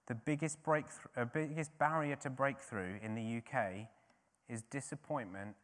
the 0.07 0.15
biggest, 0.15 0.61
breakthrough, 0.63 1.11
uh, 1.17 1.25
biggest 1.25 1.75
barrier 1.79 2.15
to 2.17 2.29
breakthrough 2.29 2.99
in 3.01 3.15
the 3.15 3.37
UK 3.37 3.87
is 4.47 4.61
disappointment 4.63 5.55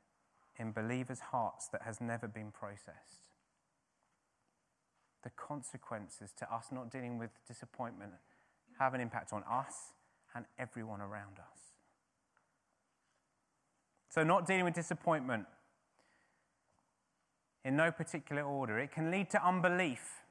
in 0.58 0.72
believers' 0.72 1.20
hearts 1.20 1.68
that 1.68 1.84
has 1.84 2.01
never 2.01 2.27
been 2.27 2.51
processed. 2.51 3.31
The 5.24 5.30
consequences 5.32 6.32
to 6.40 6.54
us 6.54 6.68
not 6.72 6.92
dealing 6.92 7.18
with 7.18 7.30
disappointment 7.48 8.13
have 8.80 8.94
an 8.94 9.01
impact 9.01 9.34
on 9.34 9.44
us 9.50 9.94
and 10.36 10.46
everyone 10.58 11.01
around 11.01 11.38
us. 11.40 11.60
So, 14.10 14.24
not 14.24 14.46
dealing 14.46 14.66
with 14.66 14.74
disappointment 14.74 15.46
in 17.63 17.75
no 17.75 17.92
particular 17.92 18.42
order, 18.42 18.80
it 18.80 18.92
can 18.92 19.12
lead 19.12 19.30
to 19.30 19.46
unbelief. 19.46 20.22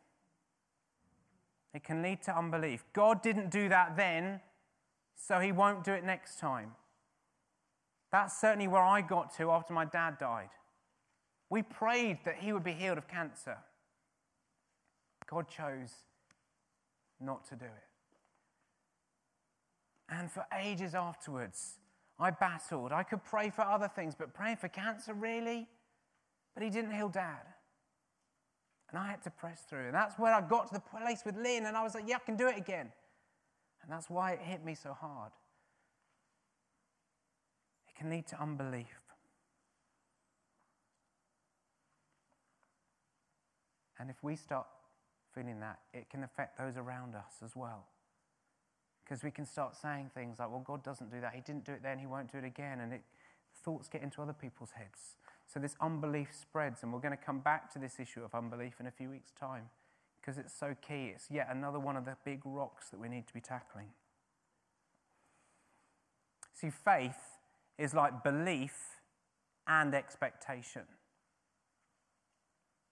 It 1.73 1.85
can 1.85 2.03
lead 2.03 2.23
to 2.25 2.37
unbelief. 2.37 2.85
God 2.93 3.23
didn't 3.23 3.51
do 3.51 3.69
that 3.69 3.97
then, 3.97 4.41
so 5.17 5.39
he 5.39 5.53
won't 5.53 5.85
do 5.85 5.93
it 5.93 6.05
next 6.05 6.39
time. 6.39 6.73
That's 8.11 8.41
certainly 8.41 8.67
where 8.67 8.83
I 8.83 9.03
got 9.03 9.37
to 9.37 9.51
after 9.51 9.73
my 9.73 9.85
dad 9.85 10.19
died. 10.19 10.51
We 11.49 11.63
prayed 11.63 12.19
that 12.25 12.37
he 12.41 12.53
would 12.53 12.65
be 12.65 12.73
healed 12.73 12.99
of 12.99 13.09
cancer. 13.09 13.59
God 15.31 15.47
chose 15.49 15.93
not 17.21 17.47
to 17.49 17.55
do 17.55 17.65
it. 17.65 17.71
And 20.09 20.31
for 20.31 20.45
ages 20.61 20.95
afterwards, 20.97 21.79
I 22.19 22.33
battled. 22.33 22.91
I 22.91 23.05
could 23.05 23.23
pray 23.23 23.49
for 23.49 23.63
other 23.63 23.89
things, 23.89 24.17
but 24.17 24.35
praying 24.35 24.57
for 24.57 24.69
cancer, 24.69 25.15
really? 25.15 25.69
But 26.55 26.65
he 26.65 26.71
didn't 26.71 26.93
heal 26.93 27.09
dad. 27.09 27.47
And 28.91 28.99
I 28.99 29.07
had 29.07 29.23
to 29.23 29.31
press 29.31 29.63
through. 29.69 29.87
And 29.87 29.95
that's 29.95 30.19
where 30.19 30.35
I 30.35 30.41
got 30.41 30.67
to 30.69 30.75
the 30.75 30.81
place 30.81 31.23
with 31.25 31.37
Lynn, 31.37 31.67
and 31.67 31.77
I 31.77 31.85
was 31.85 31.95
like, 31.95 32.05
yeah, 32.09 32.17
I 32.17 32.25
can 32.27 32.37
do 32.37 32.49
it 32.49 32.59
again. 32.59 32.91
And 33.83 33.93
that's 33.93 34.11
why 34.11 34.33
it 34.33 34.41
hit 34.41 34.65
me 34.65 34.75
so 34.75 34.93
hard. 34.93 35.31
It 37.89 37.97
can 37.97 38.11
lead 38.11 38.27
to 38.29 38.43
unbelief. 38.43 38.87
And 44.01 44.11
if 44.11 44.17
we 44.25 44.35
start 44.35 44.67
feeling 45.41 45.61
that, 45.61 45.79
it 45.95 46.11
can 46.11 46.23
affect 46.23 46.59
those 46.59 46.77
around 46.77 47.15
us 47.15 47.35
as 47.45 47.57
well. 47.57 47.87
Because 49.05 49.23
we 49.23 49.31
can 49.31 49.47
start 49.47 49.75
saying 49.75 50.11
things 50.15 50.39
like, 50.39 50.51
well, 50.51 50.63
God 50.65 50.85
doesn't 50.85 51.11
do 51.11 51.21
that. 51.21 51.33
He 51.35 51.41
didn't 51.41 51.65
do 51.65 51.73
it 51.73 51.83
then, 51.83 51.99
He 51.99 52.07
won't 52.07 52.31
do 52.31 52.39
it 52.39 52.45
again. 52.45 52.81
And 52.81 52.93
it, 52.93 53.03
thoughts 53.65 53.89
get 53.89 54.03
into 54.03 54.23
other 54.23 54.33
people's 54.33 54.73
heads. 54.73 55.17
So 55.47 55.59
this 55.59 55.75
unbelief 55.81 56.29
spreads, 56.33 56.83
and 56.83 56.93
we're 56.93 57.01
going 57.01 57.17
to 57.17 57.25
come 57.25 57.41
back 57.41 57.73
to 57.73 57.79
this 57.79 57.99
issue 57.99 58.23
of 58.23 58.35
unbelief 58.35 58.75
in 58.81 58.87
a 58.87 58.91
few 58.91 59.11
weeks' 59.11 59.33
time 59.33 59.65
because 60.21 60.39
it's 60.39 60.53
so 60.53 60.77
key. 60.87 61.13
It's 61.15 61.31
yet 61.31 61.49
another 61.51 61.79
one 61.79 61.97
of 61.97 62.05
the 62.05 62.17
big 62.25 62.43
rocks 62.45 62.91
that 62.91 63.01
we 63.01 63.09
need 63.09 63.27
to 63.27 63.35
be 63.35 63.41
tackling. 63.41 63.87
See, 66.55 66.71
faith 66.71 67.39
is 67.79 67.95
like 67.95 68.23
belief 68.23 69.01
and 69.67 69.95
expectation. 69.95 70.83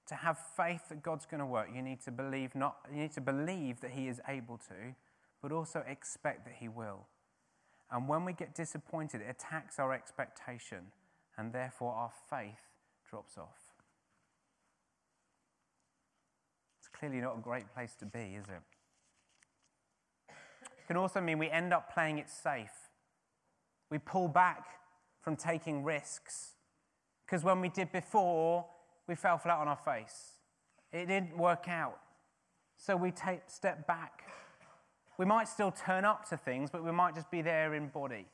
To 0.09 0.15
have 0.15 0.38
faith 0.57 0.88
that 0.88 1.03
God's 1.03 1.27
going 1.27 1.41
to 1.41 1.47
work, 1.47 1.69
you 1.75 1.83
need 1.83 2.00
to 2.03 2.11
believe 2.11 2.55
not 2.55 2.79
you 2.91 3.00
need 3.03 3.12
to 3.12 3.21
believe 3.21 3.81
that 3.81 3.91
he 3.91 4.09
is 4.09 4.21
able 4.27 4.57
to, 4.57 4.95
but 5.43 5.53
also 5.53 5.85
expect 5.87 6.45
that 6.47 6.55
he 6.59 6.69
will. 6.69 7.07
And 7.91 8.09
when 8.09 8.25
we 8.25 8.33
get 8.33 8.55
disappointed, 8.55 9.21
it 9.21 9.27
attacks 9.29 9.79
our 9.79 9.93
expectation 9.93 10.93
and 11.37 11.53
therefore 11.53 11.93
our 11.93 12.11
faith 12.29 12.61
drops 13.09 13.38
off. 13.38 13.73
It's 16.79 16.88
clearly 16.88 17.21
not 17.21 17.38
a 17.38 17.41
great 17.41 17.73
place 17.73 17.95
to 18.00 18.07
be, 18.07 18.37
is 18.37 18.47
it? 18.47 18.62
It 20.29 20.87
can 20.87 20.97
also 20.97 21.21
mean 21.21 21.38
we 21.38 21.50
end 21.50 21.73
up 21.73 21.93
playing 21.93 22.19
it 22.19 22.29
safe. 22.29 22.91
We 23.91 23.99
pull 23.99 24.29
back 24.29 24.65
from 25.23 25.37
taking 25.37 25.85
risks. 25.85 26.55
Because 27.25 27.45
when 27.45 27.61
we 27.61 27.69
did 27.69 27.93
before, 27.93 28.67
we 29.09 29.15
fell 29.15 29.38
flat 29.38 29.59
on 29.59 29.69
our 29.69 29.77
face. 29.77 30.33
It 30.93 31.07
didn't 31.07 31.37
work 31.37 31.69
out. 31.69 31.99
So 32.77 32.97
we 32.97 33.11
take 33.11 33.41
step 33.49 33.87
back. 33.87 34.25
We 35.19 35.25
might 35.25 35.49
still 35.49 35.73
turn 35.73 36.05
up 36.05 36.29
to 36.29 36.37
things, 36.37 36.71
but 36.71 36.85
we 36.85 36.93
might 36.93 37.15
just 37.15 37.31
be 37.31 37.43
there 37.43 37.75
in 37.75 37.88
body, 37.88 38.27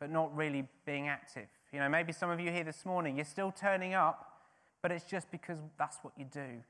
but 0.00 0.10
not 0.10 0.34
really 0.34 0.64
being 0.86 1.08
active. 1.08 1.48
You 1.72 1.80
know, 1.80 1.88
maybe 1.88 2.12
some 2.12 2.30
of 2.30 2.40
you 2.40 2.50
here 2.50 2.64
this 2.64 2.86
morning, 2.86 3.16
you're 3.16 3.24
still 3.24 3.52
turning 3.52 3.92
up, 3.92 4.40
but 4.80 4.90
it's 4.90 5.04
just 5.04 5.30
because 5.30 5.58
that's 5.78 5.98
what 6.02 6.14
you 6.16 6.24
do. 6.24 6.62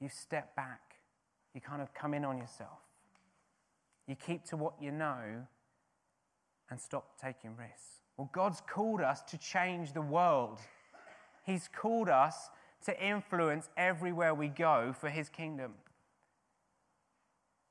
You 0.00 0.08
step 0.08 0.56
back, 0.56 0.80
you 1.54 1.60
kind 1.60 1.82
of 1.82 1.92
come 1.92 2.14
in 2.14 2.24
on 2.24 2.38
yourself. 2.38 2.78
You 4.06 4.14
keep 4.14 4.44
to 4.46 4.56
what 4.56 4.74
you 4.80 4.92
know 4.92 5.46
and 6.70 6.80
stop 6.80 7.20
taking 7.20 7.56
risks. 7.56 8.00
Well, 8.16 8.30
God's 8.32 8.62
called 8.66 9.00
us 9.00 9.22
to 9.24 9.38
change 9.38 9.92
the 9.92 10.00
world. 10.00 10.58
He's 11.46 11.68
called 11.68 12.08
us 12.08 12.50
to 12.84 13.04
influence 13.04 13.70
everywhere 13.76 14.34
we 14.34 14.48
go 14.48 14.92
for 14.98 15.08
His 15.08 15.28
kingdom. 15.28 15.74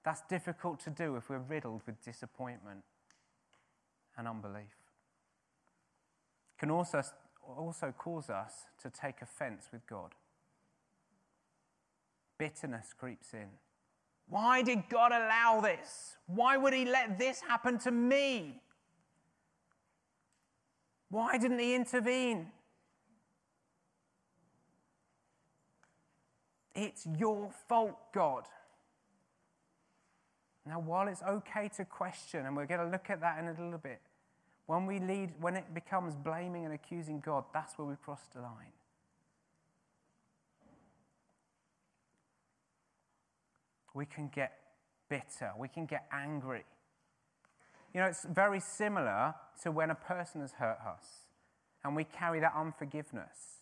That's 0.04 0.22
difficult 0.30 0.80
to 0.82 0.90
do 0.90 1.16
if 1.18 1.30
we're 1.30 1.40
riddled 1.40 1.82
with 1.86 2.04
disappointment 2.04 2.84
and 4.18 4.28
unbelief 4.28 4.76
can 6.58 6.72
also, 6.72 7.04
also 7.58 7.94
cause 7.98 8.30
us 8.30 8.66
to 8.82 8.90
take 8.90 9.22
offense 9.22 9.68
with 9.72 9.86
God. 9.88 10.14
Bitterness 12.38 12.94
creeps 12.98 13.34
in. 13.34 13.48
Why 14.28 14.62
did 14.62 14.90
God 14.90 15.12
allow 15.12 15.62
this? 15.62 16.18
Why 16.28 16.58
would 16.58 16.74
He 16.74 16.86
let 16.86 17.20
this 17.20 17.42
happen 17.42 17.78
to 17.80 17.92
me? 17.92 18.62
Why 21.10 21.38
didn't 21.38 21.60
He 21.60 21.76
intervene? 21.76 22.48
It's 26.76 27.08
your 27.18 27.50
fault, 27.70 27.98
God. 28.14 28.44
Now, 30.68 30.80
while 30.80 31.08
it's 31.08 31.22
okay 31.24 31.70
to 31.78 31.86
question, 31.86 32.46
and 32.46 32.56
we're 32.56 32.66
going 32.66 32.82
to 32.82 32.90
look 32.90 33.10
at 33.10 33.22
that 33.22 33.40
in 33.40 33.48
a 33.48 33.52
little 33.52 33.78
bit, 33.78 34.02
when 34.66 34.86
we 34.86 35.00
lead, 35.00 35.34
when 35.40 35.56
it 35.56 35.74
becomes 35.74 36.16
blaming 36.16 36.66
and 36.66 36.74
accusing 36.74 37.20
God, 37.20 37.46
that's 37.54 37.78
where 37.78 37.88
we 37.88 37.96
cross 38.04 38.22
the 38.34 38.42
line. 38.42 38.74
We 43.94 44.06
can 44.06 44.28
get 44.28 44.58
bitter, 45.08 45.52
we 45.58 45.68
can 45.68 45.86
get 45.86 46.06
angry. 46.12 46.66
You 47.94 48.02
know, 48.02 48.08
it's 48.08 48.26
very 48.26 48.60
similar 48.60 49.36
to 49.64 49.72
when 49.72 49.90
a 49.90 49.96
person 49.96 50.42
has 50.42 50.54
hurt 50.54 50.80
us 50.86 51.06
and 51.84 51.96
we 51.96 52.04
carry 52.04 52.42
that 52.42 52.54
unforgiveness. 52.54 53.55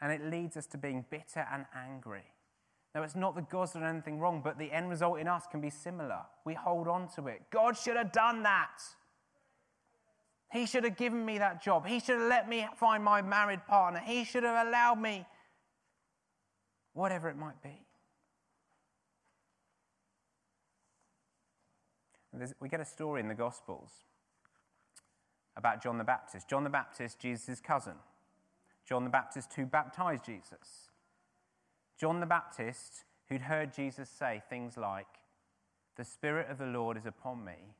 And 0.00 0.12
it 0.12 0.22
leads 0.30 0.56
us 0.56 0.66
to 0.68 0.78
being 0.78 1.04
bitter 1.10 1.46
and 1.52 1.64
angry. 1.74 2.24
Now, 2.94 3.02
it's 3.02 3.16
not 3.16 3.34
that 3.36 3.50
God's 3.50 3.72
done 3.72 3.84
anything 3.84 4.18
wrong, 4.18 4.40
but 4.42 4.58
the 4.58 4.72
end 4.72 4.88
result 4.88 5.18
in 5.20 5.28
us 5.28 5.44
can 5.50 5.60
be 5.60 5.70
similar. 5.70 6.20
We 6.44 6.54
hold 6.54 6.88
on 6.88 7.08
to 7.16 7.26
it. 7.28 7.42
God 7.50 7.76
should 7.76 7.96
have 7.96 8.12
done 8.12 8.42
that. 8.44 8.80
He 10.52 10.64
should 10.64 10.84
have 10.84 10.96
given 10.96 11.24
me 11.24 11.38
that 11.38 11.62
job. 11.62 11.86
He 11.86 11.98
should 12.00 12.18
have 12.18 12.28
let 12.28 12.48
me 12.48 12.66
find 12.76 13.02
my 13.04 13.20
married 13.20 13.66
partner. 13.66 14.00
He 14.04 14.24
should 14.24 14.44
have 14.44 14.66
allowed 14.66 15.00
me, 15.00 15.26
whatever 16.94 17.28
it 17.28 17.36
might 17.36 17.62
be. 17.62 17.82
We 22.60 22.68
get 22.68 22.80
a 22.80 22.84
story 22.84 23.20
in 23.20 23.28
the 23.28 23.34
Gospels 23.34 23.90
about 25.56 25.82
John 25.82 25.98
the 25.98 26.04
Baptist. 26.04 26.48
John 26.48 26.64
the 26.64 26.70
Baptist, 26.70 27.18
Jesus' 27.18 27.60
cousin. 27.60 27.94
John 28.88 29.04
the 29.04 29.10
Baptist 29.10 29.52
who 29.54 29.66
baptized 29.66 30.24
Jesus. 30.24 30.90
John 31.98 32.20
the 32.20 32.26
Baptist 32.26 33.04
who'd 33.28 33.42
heard 33.42 33.74
Jesus 33.74 34.08
say 34.08 34.40
things 34.48 34.76
like, 34.76 35.06
The 35.96 36.04
Spirit 36.04 36.48
of 36.50 36.58
the 36.58 36.66
Lord 36.66 36.96
is 36.96 37.06
upon 37.06 37.44
me 37.44 37.74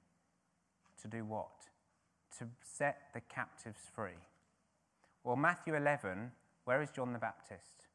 to 1.03 1.09
do 1.09 1.25
what? 1.25 1.67
to 2.39 2.47
set 2.63 3.09
the 3.15 3.21
captives 3.21 3.81
free. 3.95 4.19
Well, 5.25 5.37
Matthew 5.37 5.75
11, 5.75 6.33
where 6.65 6.83
is 6.83 6.91
John 6.91 7.13
the 7.13 7.19
Baptist? 7.19 7.89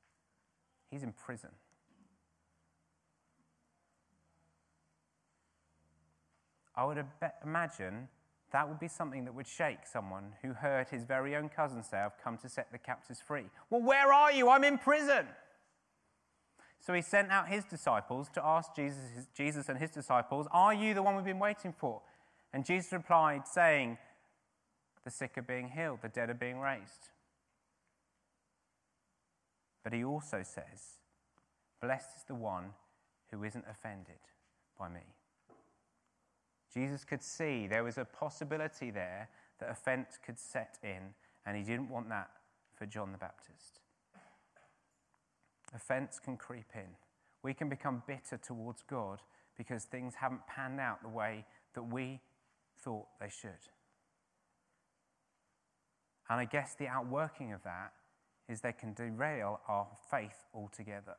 He's 0.90 1.04
in 1.04 1.14
prison. 1.14 1.52
I 6.76 6.86
would 6.86 7.04
imagine 7.44 8.08
that 8.52 8.68
would 8.68 8.80
be 8.80 8.88
something 8.88 9.26
that 9.26 9.34
would 9.34 9.48
shake 9.48 9.86
someone 9.86 10.34
who 10.42 10.54
heard 10.54 10.90
his 10.90 11.04
very 11.04 11.36
own 11.36 11.50
cousin 11.50 11.84
say, 11.84 11.98
I've 11.98 12.22
come 12.22 12.38
to 12.40 12.50
set 12.50 12.72
the 12.72 12.78
captives 12.78 13.22
free. 13.22 13.46
Well, 13.70 13.82
where 13.82 14.12
are 14.12 14.32
you? 14.32 14.50
I'm 14.50 14.64
in 14.64 14.78
prison. 14.78 15.26
So 16.80 16.94
he 16.94 17.02
sent 17.02 17.32
out 17.32 17.48
his 17.48 17.64
disciples 17.64 18.28
to 18.34 18.44
ask 18.44 18.76
Jesus, 18.76 19.28
Jesus 19.36 19.70
and 19.70 19.78
his 19.78 19.92
disciples, 19.92 20.48
Are 20.52 20.74
you 20.74 20.94
the 20.94 21.04
one 21.04 21.16
we've 21.16 21.24
been 21.24 21.40
waiting 21.40 21.74
for? 21.78 22.02
And 22.54 22.66
Jesus 22.66 22.92
replied, 22.92 23.48
saying, 23.48 23.98
The 25.06 25.12
sick 25.12 25.38
are 25.38 25.44
being 25.44 25.70
healed, 25.70 26.00
the 26.02 26.10
dead 26.10 26.30
are 26.30 26.34
being 26.34 26.60
raised. 26.60 27.10
But 29.84 29.94
he 29.94 30.04
also 30.04 30.42
says, 30.44 30.98
Blessed 31.82 32.18
is 32.18 32.24
the 32.28 32.36
one 32.36 32.72
who 33.32 33.44
isn't 33.44 33.66
offended 33.70 34.20
by 34.78 34.90
me. 34.90 35.02
Jesus 36.74 37.04
could 37.04 37.22
see 37.22 37.68
there 37.68 37.84
was 37.84 37.98
a 37.98 38.06
possibility 38.06 38.92
there 38.92 39.30
that 39.60 39.70
offense 39.70 40.18
could 40.24 40.40
set 40.40 40.78
in, 40.84 41.14
and 41.46 41.58
he 41.58 41.64
didn't 41.64 41.90
want 41.90 42.10
that 42.10 42.30
for 42.74 42.86
John 42.86 43.12
the 43.12 43.18
Baptist. 43.18 43.80
Offense 45.74 46.20
can 46.20 46.38
creep 46.38 46.72
in. 46.76 46.96
We 47.44 47.54
can 47.54 47.70
become 47.70 48.04
bitter 48.08 48.38
towards 48.38 48.84
God 48.84 49.20
because 49.58 49.84
things 49.84 50.16
haven't 50.16 50.48
panned 50.48 50.80
out 50.80 51.02
the 51.02 51.10
way 51.10 51.46
that 51.74 51.84
we 51.84 52.20
thought 52.84 53.08
they 53.20 53.30
should. 53.30 53.52
And 56.30 56.40
I 56.40 56.46
guess 56.46 56.76
the 56.76 56.88
outworking 56.88 57.52
of 57.54 57.64
that 57.64 57.94
is 58.48 58.62
they 58.62 58.74
can 58.74 58.94
derail 58.94 59.60
our 59.68 59.88
faith 60.10 60.46
altogether. 60.54 61.16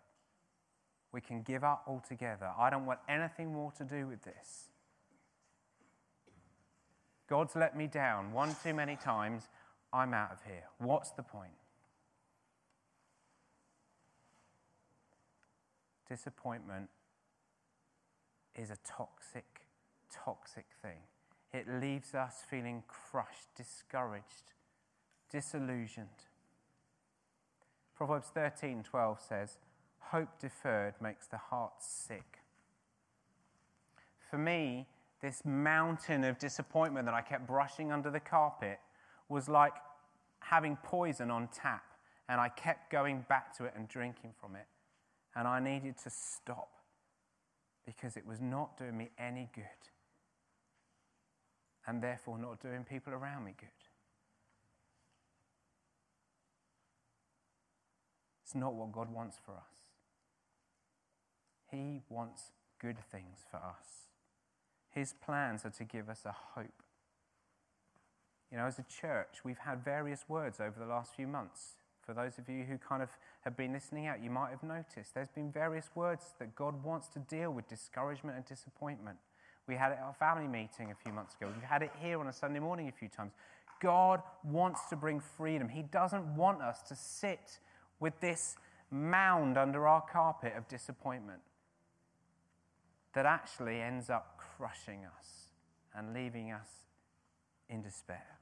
We 1.12 1.20
can 1.20 1.42
give 1.42 1.64
up 1.64 1.84
altogether. 1.86 2.50
I 2.58 2.70
don't 2.70 2.86
want 2.86 3.00
anything 3.08 3.52
more 3.52 3.72
to 3.72 3.84
do 3.84 4.06
with 4.06 4.22
this. 4.22 4.71
God's 7.32 7.56
let 7.56 7.74
me 7.74 7.86
down 7.86 8.30
one 8.34 8.54
too 8.62 8.74
many 8.74 8.94
times. 8.94 9.48
I'm 9.90 10.12
out 10.12 10.32
of 10.32 10.42
here. 10.44 10.64
What's 10.76 11.12
the 11.12 11.22
point? 11.22 11.54
Disappointment 16.06 16.90
is 18.54 18.68
a 18.68 18.76
toxic, 18.86 19.62
toxic 20.10 20.66
thing. 20.82 20.98
It 21.54 21.66
leaves 21.80 22.14
us 22.14 22.42
feeling 22.50 22.82
crushed, 22.86 23.48
discouraged, 23.56 24.52
disillusioned. 25.30 26.26
Proverbs 27.94 28.28
13:12 28.28 29.22
says, 29.22 29.56
"Hope 30.10 30.38
deferred 30.38 31.00
makes 31.00 31.26
the 31.28 31.38
heart 31.38 31.82
sick." 31.82 32.40
For 34.18 34.36
me, 34.36 34.86
this 35.22 35.44
mountain 35.44 36.24
of 36.24 36.38
disappointment 36.38 37.06
that 37.06 37.14
I 37.14 37.22
kept 37.22 37.46
brushing 37.46 37.92
under 37.92 38.10
the 38.10 38.20
carpet 38.20 38.80
was 39.28 39.48
like 39.48 39.72
having 40.40 40.76
poison 40.82 41.30
on 41.30 41.48
tap, 41.48 41.84
and 42.28 42.40
I 42.40 42.48
kept 42.48 42.90
going 42.90 43.24
back 43.28 43.56
to 43.58 43.64
it 43.64 43.74
and 43.76 43.88
drinking 43.88 44.32
from 44.40 44.56
it. 44.56 44.66
And 45.34 45.46
I 45.46 45.60
needed 45.60 45.96
to 46.02 46.10
stop 46.10 46.68
because 47.86 48.16
it 48.16 48.26
was 48.26 48.40
not 48.40 48.76
doing 48.76 48.98
me 48.98 49.10
any 49.18 49.48
good, 49.54 49.64
and 51.86 52.02
therefore 52.02 52.36
not 52.36 52.60
doing 52.60 52.84
people 52.84 53.12
around 53.12 53.44
me 53.44 53.54
good. 53.58 53.68
It's 58.44 58.54
not 58.54 58.74
what 58.74 58.92
God 58.92 59.10
wants 59.10 59.38
for 59.44 59.52
us. 59.52 59.86
He 61.70 62.02
wants 62.10 62.50
good 62.78 62.98
things 63.10 63.38
for 63.50 63.56
us. 63.56 64.11
His 64.92 65.14
plans 65.14 65.64
are 65.64 65.70
to 65.70 65.84
give 65.84 66.08
us 66.08 66.22
a 66.24 66.34
hope. 66.54 66.82
You 68.50 68.58
know, 68.58 68.66
as 68.66 68.78
a 68.78 68.84
church, 68.84 69.38
we've 69.44 69.58
had 69.58 69.82
various 69.82 70.28
words 70.28 70.60
over 70.60 70.78
the 70.78 70.86
last 70.86 71.14
few 71.14 71.26
months. 71.26 71.76
For 72.04 72.12
those 72.12 72.36
of 72.38 72.48
you 72.48 72.64
who 72.64 72.76
kind 72.76 73.02
of 73.02 73.10
have 73.42 73.56
been 73.56 73.72
listening 73.72 74.06
out, 74.06 74.22
you 74.22 74.30
might 74.30 74.50
have 74.50 74.62
noticed 74.62 75.14
there's 75.14 75.30
been 75.30 75.50
various 75.50 75.88
words 75.94 76.34
that 76.38 76.54
God 76.54 76.84
wants 76.84 77.08
to 77.08 77.20
deal 77.20 77.50
with 77.50 77.68
discouragement 77.68 78.36
and 78.36 78.44
disappointment. 78.44 79.16
We 79.66 79.76
had 79.76 79.92
it 79.92 79.98
at 79.98 80.04
our 80.04 80.14
family 80.14 80.48
meeting 80.48 80.90
a 80.90 80.94
few 80.94 81.12
months 81.12 81.34
ago. 81.34 81.50
We've 81.54 81.62
had 81.62 81.82
it 81.82 81.92
here 82.00 82.20
on 82.20 82.26
a 82.26 82.32
Sunday 82.32 82.58
morning 82.58 82.88
a 82.88 82.92
few 82.92 83.08
times. 83.08 83.32
God 83.80 84.20
wants 84.44 84.86
to 84.90 84.96
bring 84.96 85.20
freedom. 85.20 85.68
He 85.68 85.82
doesn't 85.82 86.36
want 86.36 86.60
us 86.60 86.82
to 86.82 86.94
sit 86.94 87.60
with 88.00 88.20
this 88.20 88.56
mound 88.90 89.56
under 89.56 89.88
our 89.88 90.02
carpet 90.02 90.52
of 90.56 90.68
disappointment 90.68 91.40
that 93.14 93.26
actually 93.26 93.80
ends 93.80 94.10
up 94.10 94.31
crushing 94.62 95.00
us 95.18 95.48
and 95.92 96.14
leaving 96.14 96.52
us 96.52 96.68
in 97.68 97.82
despair. 97.82 98.38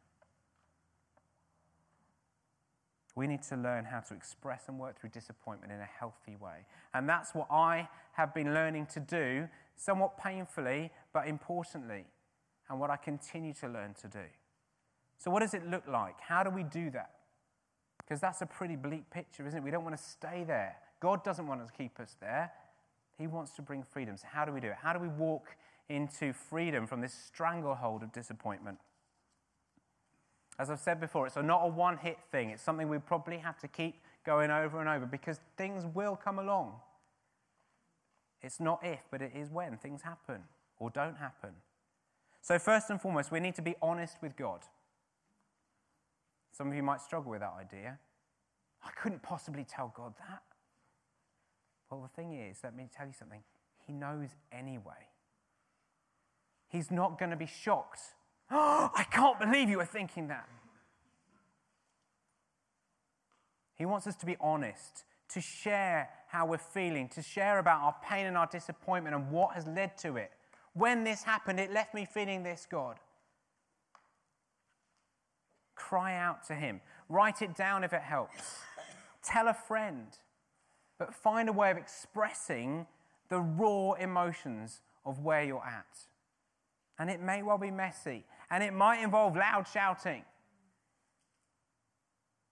We 3.17 3.27
need 3.27 3.43
to 3.45 3.57
learn 3.57 3.87
how 3.87 4.01
to 4.01 4.15
express 4.15 4.65
and 4.69 4.79
work 4.79 5.01
through 5.01 5.11
disappointment 5.11 5.73
in 5.73 5.81
a 5.81 5.89
healthy 5.99 6.37
way. 6.37 6.67
And 6.93 7.09
that's 7.09 7.35
what 7.35 7.47
I 7.51 7.89
have 8.13 8.35
been 8.35 8.53
learning 8.53 8.89
to 8.93 9.01
do, 9.01 9.49
somewhat 9.77 10.19
painfully, 10.19 10.91
but 11.15 11.27
importantly, 11.27 12.05
and 12.69 12.79
what 12.79 12.91
I 12.91 12.97
continue 12.97 13.55
to 13.55 13.69
learn 13.69 13.95
to 14.03 14.09
do. 14.09 14.27
So, 15.17 15.31
what 15.31 15.41
does 15.41 15.55
it 15.55 15.67
look 15.67 15.89
like? 15.89 16.21
How 16.21 16.43
do 16.43 16.51
we 16.51 16.65
do 16.65 16.91
that? 16.91 17.13
Because 17.99 18.21
that's 18.21 18.43
a 18.43 18.47
pretty 18.47 18.77
bleak 18.77 19.09
picture, 19.11 19.47
isn't 19.47 19.59
it? 19.59 19.65
We 19.65 19.71
don't 19.71 19.85
want 19.85 19.97
to 19.97 20.03
stay 20.03 20.45
there. 20.47 20.77
God 21.01 21.25
doesn't 21.25 21.47
want 21.47 21.67
to 21.67 21.73
keep 21.73 21.99
us 21.99 22.17
there. 22.21 22.53
He 23.19 23.27
wants 23.27 23.53
to 23.57 23.63
bring 23.63 23.83
freedom. 23.83 24.17
So, 24.19 24.27
how 24.31 24.45
do 24.45 24.53
we 24.53 24.61
do 24.61 24.69
it? 24.69 24.77
How 24.83 24.93
do 24.93 24.99
we 24.99 25.09
walk 25.09 25.57
into 25.91 26.33
freedom 26.33 26.87
from 26.87 27.01
this 27.01 27.13
stranglehold 27.13 28.03
of 28.03 28.13
disappointment? 28.13 28.79
As 30.59 30.71
I've 30.71 30.81
said 30.81 31.01
before, 31.01 31.27
it's 31.27 31.37
not 31.37 31.63
a 31.65 31.69
one 31.69 31.99
hit 31.99 32.19
thing. 32.31 32.51
It's 32.51 32.63
something 32.63 32.89
we 32.89 32.99
probably 32.99 33.39
have 33.39 33.59
to 33.61 33.69
keep 33.69 33.97
going 34.25 34.51
over 34.51 34.81
and 34.81 34.89
over 34.89 35.07
because 35.07 35.41
things 35.57 35.85
will 35.95 36.17
come 36.17 36.39
along. 36.39 36.75
It's 38.43 38.61
not 38.61 38.81
if, 38.83 39.01
but 39.11 39.21
it 39.23 39.33
is 39.35 39.51
when 39.51 39.77
things 39.77 40.03
happen 40.03 40.43
or 40.79 40.91
don't 40.91 41.17
happen. 41.17 41.51
So, 42.43 42.59
first 42.59 42.89
and 42.91 43.01
foremost, 43.01 43.31
we 43.31 43.41
need 43.41 43.55
to 43.57 43.63
be 43.63 43.75
honest 43.83 44.17
with 44.23 44.37
God. 44.37 44.61
Some 46.53 46.69
of 46.69 46.75
you 46.75 46.83
might 46.83 47.01
struggle 47.01 47.31
with 47.31 47.41
that 47.41 47.55
idea. 47.59 47.99
I 48.83 48.91
couldn't 49.01 49.23
possibly 49.23 49.65
tell 49.65 49.93
God 49.95 50.15
that. 50.19 50.43
Well, 51.91 52.03
the 52.03 52.09
thing 52.09 52.33
is, 52.33 52.59
let 52.63 52.75
me 52.75 52.89
tell 52.95 53.07
you 53.07 53.13
something. 53.19 53.43
He 53.87 53.93
knows 53.93 54.29
anyway. 54.53 55.10
He's 56.71 56.91
not 56.91 57.19
going 57.19 57.31
to 57.31 57.37
be 57.37 57.47
shocked. 57.47 58.01
Oh, 58.51 58.91
I 58.97 59.05
can't 59.05 59.39
believe 59.39 59.69
you 59.69 59.77
were 59.77 59.85
thinking 59.85 60.29
that. 60.29 60.49
He 63.75 63.85
wants 63.85 64.07
us 64.07 64.17
to 64.17 64.27
be 64.27 64.37
honest, 64.41 65.05
to 65.31 65.41
share 65.41 66.09
how 66.29 66.47
we're 66.47 66.59
feeling, 66.59 67.09
to 67.11 67.23
share 67.23 67.59
about 67.59 67.83
our 67.83 67.97
pain 68.03 68.27
and 68.27 68.37
our 68.37 68.47
disappointment 68.47 69.15
and 69.15 69.31
what 69.31 69.55
has 69.55 69.67
led 69.67 69.99
to 69.99 70.17
it. 70.17 70.31
When 70.73 71.05
this 71.05 71.23
happened, 71.23 71.61
it 71.61 71.73
left 71.73 71.95
me 71.95 72.07
feeling 72.07 72.43
this, 72.43 72.67
God. 72.71 72.97
Cry 75.75 76.17
out 76.17 76.47
to 76.47 76.55
Him. 76.55 76.81
Write 77.09 77.43
it 77.43 77.55
down 77.55 77.85
if 77.85 77.93
it 77.93 78.03
helps. 78.03 78.59
Tell 79.23 79.49
a 79.49 79.55
friend 79.55 80.07
but 81.01 81.15
find 81.15 81.49
a 81.49 81.53
way 81.53 81.71
of 81.71 81.79
expressing 81.79 82.87
the 83.31 83.41
raw 83.41 83.93
emotions 83.93 84.83
of 85.07 85.21
where 85.21 85.43
you're 85.43 85.65
at. 85.65 86.10
And 87.01 87.11
it 87.11 87.21
may 87.21 87.43
well 87.43 87.59
be 87.59 87.71
messy, 87.71 88.25
and 88.51 88.63
it 88.63 88.73
might 88.75 89.03
involve 89.03 89.35
loud 89.35 89.67
shouting. 89.67 90.23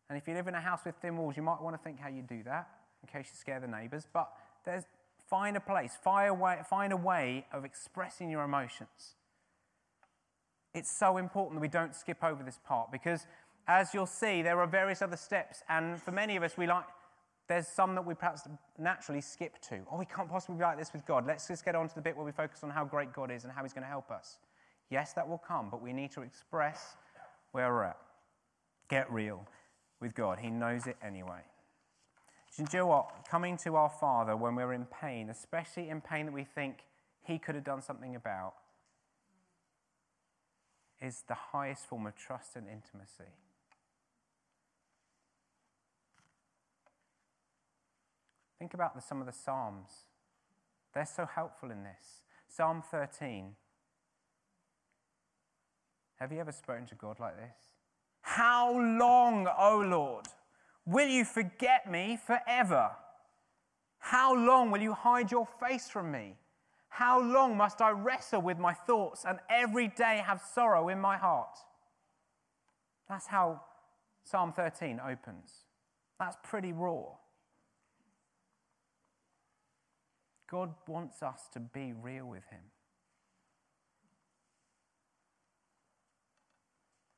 And 0.09 0.17
if 0.17 0.27
you 0.27 0.33
live 0.33 0.49
in 0.49 0.55
a 0.55 0.61
house 0.61 0.81
with 0.87 0.95
thin 0.97 1.19
walls, 1.19 1.37
you 1.37 1.43
might 1.43 1.61
want 1.61 1.77
to 1.77 1.83
think 1.83 2.01
how 2.01 2.09
you 2.09 2.23
do 2.23 2.43
that 2.45 2.67
in 3.03 3.09
case 3.09 3.31
you 3.31 3.37
scare 3.39 3.61
the 3.61 3.69
neighbors. 3.69 4.07
But 4.11 4.31
there's, 4.65 4.85
find 5.29 5.55
a 5.57 5.61
place, 5.61 5.99
find 6.03 6.31
a, 6.31 6.35
way, 6.35 6.59
find 6.69 6.95
a 6.95 6.97
way 6.97 7.47
of 7.53 7.67
expressing 7.67 8.31
your 8.31 8.43
emotions. 8.43 9.17
It's 10.75 10.91
so 10.91 11.19
important 11.19 11.57
that 11.57 11.61
we 11.61 11.69
don't 11.69 11.95
skip 11.95 12.25
over 12.25 12.43
this 12.43 12.59
part 12.67 12.91
because, 12.91 13.27
as 13.67 13.93
you'll 13.93 14.07
see, 14.07 14.41
there 14.41 14.59
are 14.61 14.67
various 14.67 15.03
other 15.03 15.17
steps. 15.17 15.63
And 15.69 16.01
for 16.01 16.11
many 16.11 16.37
of 16.37 16.43
us, 16.43 16.57
we 16.57 16.67
like, 16.67 16.85
there's 17.49 17.67
some 17.67 17.95
that 17.95 18.05
we 18.05 18.15
perhaps 18.15 18.43
naturally 18.79 19.23
skip 19.23 19.59
to. 19.63 19.81
Oh, 19.91 19.99
we 19.99 20.05
can't 20.05 20.29
possibly 20.29 20.57
be 20.57 20.63
like 20.63 20.79
this 20.79 20.93
with 20.93 21.07
God. 21.07 21.27
Let's 21.27 21.49
just 21.49 21.65
get 21.65 21.75
on 21.75 21.89
to 21.89 21.95
the 21.95 22.03
bit 22.03 22.15
where 22.15 22.27
we 22.27 22.33
focus 22.33 22.63
on 22.63 22.71
how 22.71 22.85
great 22.85 23.13
God 23.13 23.31
is 23.31 23.45
and 23.45 23.53
how 23.53 23.63
He's 23.63 23.73
going 23.73 23.85
to 23.85 23.89
help 23.89 24.11
us. 24.11 24.39
Yes, 24.91 25.15
that 25.15 25.27
will 25.27 25.39
come, 25.39 25.69
but 25.71 25.83
we 25.83 25.93
need 25.93 26.13
to 26.13 26.23
express 26.23 26.97
where 27.53 27.73
we're 27.73 27.85
at. 27.85 27.99
Get 28.89 29.11
real 29.11 29.47
with 30.01 30.15
God. 30.15 30.39
He 30.39 30.51
knows 30.51 30.87
it 30.87 30.97
anyway. 31.03 31.41
Do 32.57 32.65
you 32.71 32.79
know 32.79 32.87
what? 32.87 33.27
Coming 33.29 33.57
to 33.59 33.77
our 33.77 33.91
Father 33.91 34.37
when 34.37 34.55
we're 34.55 34.73
in 34.73 34.87
pain, 34.87 35.31
especially 35.31 35.89
in 35.89 36.01
pain 36.01 36.27
that 36.27 36.33
we 36.33 36.45
think 36.45 36.85
He 37.23 37.39
could 37.39 37.55
have 37.55 37.65
done 37.65 37.81
something 37.81 38.15
about, 38.15 38.55
is 41.01 41.25
the 41.29 41.35
highest 41.35 41.87
form 41.87 42.07
of 42.07 42.15
trust 42.15 42.57
and 42.57 42.67
intimacy. 42.69 43.33
Think 48.59 48.75
about 48.75 48.95
the, 48.95 49.01
some 49.01 49.21
of 49.21 49.27
the 49.27 49.33
Psalms. 49.33 49.89
They're 50.95 51.07
so 51.07 51.27
helpful 51.27 51.71
in 51.71 51.85
this. 51.85 52.23
Psalm 52.49 52.83
13 52.91 53.55
Have 56.17 56.33
you 56.33 56.41
ever 56.41 56.53
spoken 56.53 56.87
to 56.87 56.95
God 56.95 57.21
like 57.21 57.37
this? 57.37 57.57
How 58.23 58.73
long, 58.73 59.49
O 59.59 59.85
Lord, 59.87 60.27
will 60.85 61.09
you 61.09 61.25
forget 61.25 61.91
me 61.91 62.19
forever? 62.27 62.91
How 63.99 64.35
long 64.35 64.71
will 64.71 64.81
you 64.81 64.93
hide 64.93 65.31
your 65.31 65.47
face 65.61 65.89
from 65.89 66.11
me? 66.11 66.37
How 66.89 67.21
long 67.21 67.57
must 67.57 67.81
I 67.81 67.91
wrestle 67.91 68.41
with 68.41 68.59
my 68.59 68.73
thoughts 68.73 69.25
and 69.29 69.39
every 69.49 69.89
day 69.89 70.23
have 70.25 70.43
sorrow 70.55 70.89
in 70.89 70.99
my 70.99 71.17
heart? 71.17 71.59
That's 73.09 73.27
how 73.27 73.61
Psalm 74.25 74.53
13 74.53 75.01
opens. 75.01 75.65
That's 76.19 76.37
pretty 76.43 76.73
raw. 76.73 77.05
God 80.51 80.75
wants 80.87 81.23
us 81.23 81.49
to 81.53 81.61
be 81.61 81.93
real 81.93 82.27
with 82.27 82.45
Him. 82.51 82.61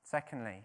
Secondly, 0.04 0.64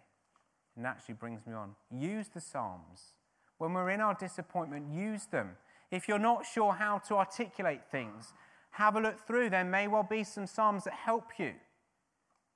and 0.76 0.88
actually 0.88 1.16
brings 1.16 1.46
me 1.46 1.54
on, 1.54 1.76
use 1.92 2.28
the 2.34 2.42
Psalms. 2.42 3.14
When 3.58 3.74
we're 3.74 3.92
in 3.92 4.02
our 4.02 4.16
disappointment, 4.16 4.92
use 4.92 5.28
them. 5.28 5.52
If 5.92 6.08
you're 6.08 6.20
not 6.20 6.46
sure 6.46 6.74
how 6.74 6.98
to 7.08 7.16
articulate 7.16 7.82
things, 7.92 8.34
have 8.72 8.96
a 8.96 9.00
look 9.00 9.20
through. 9.26 9.52
There 9.52 9.64
may 9.64 9.88
well 9.88 10.04
be 10.04 10.24
some 10.24 10.48
Psalms 10.48 10.84
that 10.86 10.94
help 10.94 11.30
you. 11.38 11.54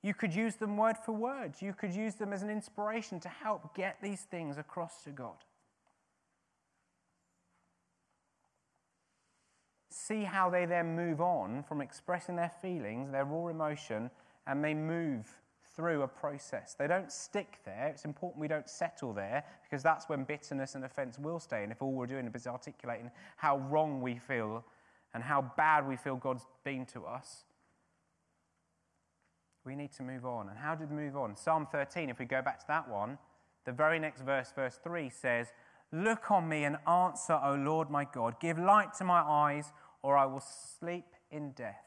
You 0.02 0.14
could 0.14 0.34
use 0.34 0.56
them 0.56 0.78
word 0.78 0.98
for 0.98 1.12
word. 1.12 1.56
You 1.60 1.74
could 1.74 1.94
use 1.94 2.16
them 2.16 2.34
as 2.34 2.42
an 2.42 2.50
inspiration 2.50 3.20
to 3.22 3.30
help 3.30 3.76
get 3.76 3.98
these 4.02 4.22
things 4.22 4.58
across 4.58 5.04
to 5.04 5.12
God. 5.12 5.36
See 10.10 10.24
how 10.24 10.50
they 10.50 10.66
then 10.66 10.96
move 10.96 11.22
on 11.22 11.62
from 11.62 11.82
expressing 11.82 12.36
their 12.36 12.52
feelings, 12.64 13.12
their 13.12 13.26
raw 13.26 13.50
emotion, 13.50 14.10
and 14.48 14.64
they 14.64 14.74
move 14.74 15.28
through 15.76 16.02
a 16.02 16.08
process. 16.08 16.74
They 16.74 16.88
don't 16.88 17.12
stick 17.12 17.60
there. 17.64 17.90
It's 17.90 18.06
important 18.06 18.42
we 18.42 18.48
don't 18.48 18.68
settle 18.68 19.14
there 19.14 19.44
because 19.62 19.84
that's 19.84 20.10
when 20.10 20.24
bitterness 20.24 20.74
and 20.74 20.84
offense 20.84 21.20
will 21.20 21.40
stay. 21.40 21.62
And 21.62 21.72
if 21.72 21.84
all 21.84 21.92
we're 21.92 22.08
doing 22.08 22.28
is 22.34 22.48
articulating 22.48 23.12
how 23.38 23.60
wrong 23.70 24.02
we 24.02 24.18
feel 24.18 24.66
and 25.14 25.22
how 25.22 25.54
bad 25.56 25.88
we 25.88 25.96
feel 25.96 26.16
God's 26.16 26.48
been 26.64 26.88
to 26.88 27.06
us, 27.06 27.44
we 29.64 29.76
need 29.76 29.92
to 29.92 30.02
move 30.02 30.26
on. 30.26 30.50
And 30.50 30.58
how 30.58 30.74
did 30.74 30.90
we 30.90 30.96
move 30.96 31.18
on? 31.18 31.36
Psalm 31.36 31.68
13, 31.72 32.10
if 32.10 32.18
we 32.18 32.26
go 32.26 32.42
back 32.42 32.58
to 32.62 32.68
that 32.68 32.90
one, 32.90 33.20
the 33.64 33.72
very 33.72 34.00
next 34.00 34.22
verse, 34.22 34.52
verse 34.56 34.80
3 34.84 35.12
says, 35.12 35.50
Look 35.92 36.30
on 36.30 36.48
me 36.48 36.66
and 36.66 36.78
answer, 36.88 37.40
O 37.44 37.56
Lord 37.56 37.90
my 37.90 38.06
God. 38.06 38.40
Give 38.40 38.60
light 38.60 38.94
to 38.96 39.04
my 39.04 39.22
eyes, 39.22 39.72
or 40.02 40.18
I 40.18 40.26
will 40.26 40.44
sleep 40.80 41.06
in 41.32 41.52
death. 41.52 41.84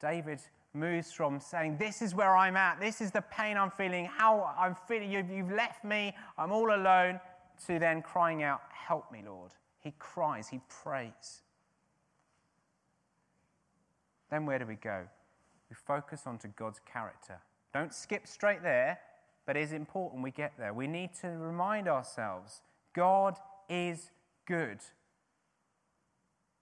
David 0.00 0.40
moves 0.72 1.12
from 1.12 1.40
saying, 1.40 1.76
This 1.78 2.02
is 2.02 2.14
where 2.14 2.36
I'm 2.36 2.56
at, 2.56 2.80
this 2.80 3.00
is 3.00 3.10
the 3.10 3.22
pain 3.22 3.56
I'm 3.56 3.70
feeling, 3.70 4.06
how 4.06 4.54
I'm 4.58 4.76
feeling, 4.88 5.10
you've, 5.10 5.50
left 5.50 5.84
me, 5.84 6.14
I'm 6.38 6.52
all 6.52 6.74
alone, 6.74 7.20
to 7.66 7.78
then 7.78 8.02
crying 8.02 8.42
out, 8.42 8.62
Help 8.72 9.10
me, 9.12 9.22
Lord. 9.24 9.52
He 9.80 9.94
cries, 9.98 10.48
he 10.48 10.60
prays. 10.82 11.42
Then 14.30 14.46
where 14.46 14.58
do 14.58 14.66
we 14.66 14.76
go? 14.76 15.06
We 15.68 15.74
focus 15.74 16.22
onto 16.26 16.48
God's 16.48 16.80
character. 16.80 17.38
Don't 17.72 17.92
skip 17.92 18.26
straight 18.26 18.62
there, 18.62 18.98
but 19.46 19.56
it 19.56 19.62
is 19.62 19.72
important 19.72 20.22
we 20.22 20.30
get 20.30 20.52
there. 20.58 20.72
We 20.72 20.86
need 20.86 21.10
to 21.22 21.28
remind 21.28 21.88
ourselves 21.88 22.62
God 22.94 23.36
is 23.68 24.10
good. 24.46 24.78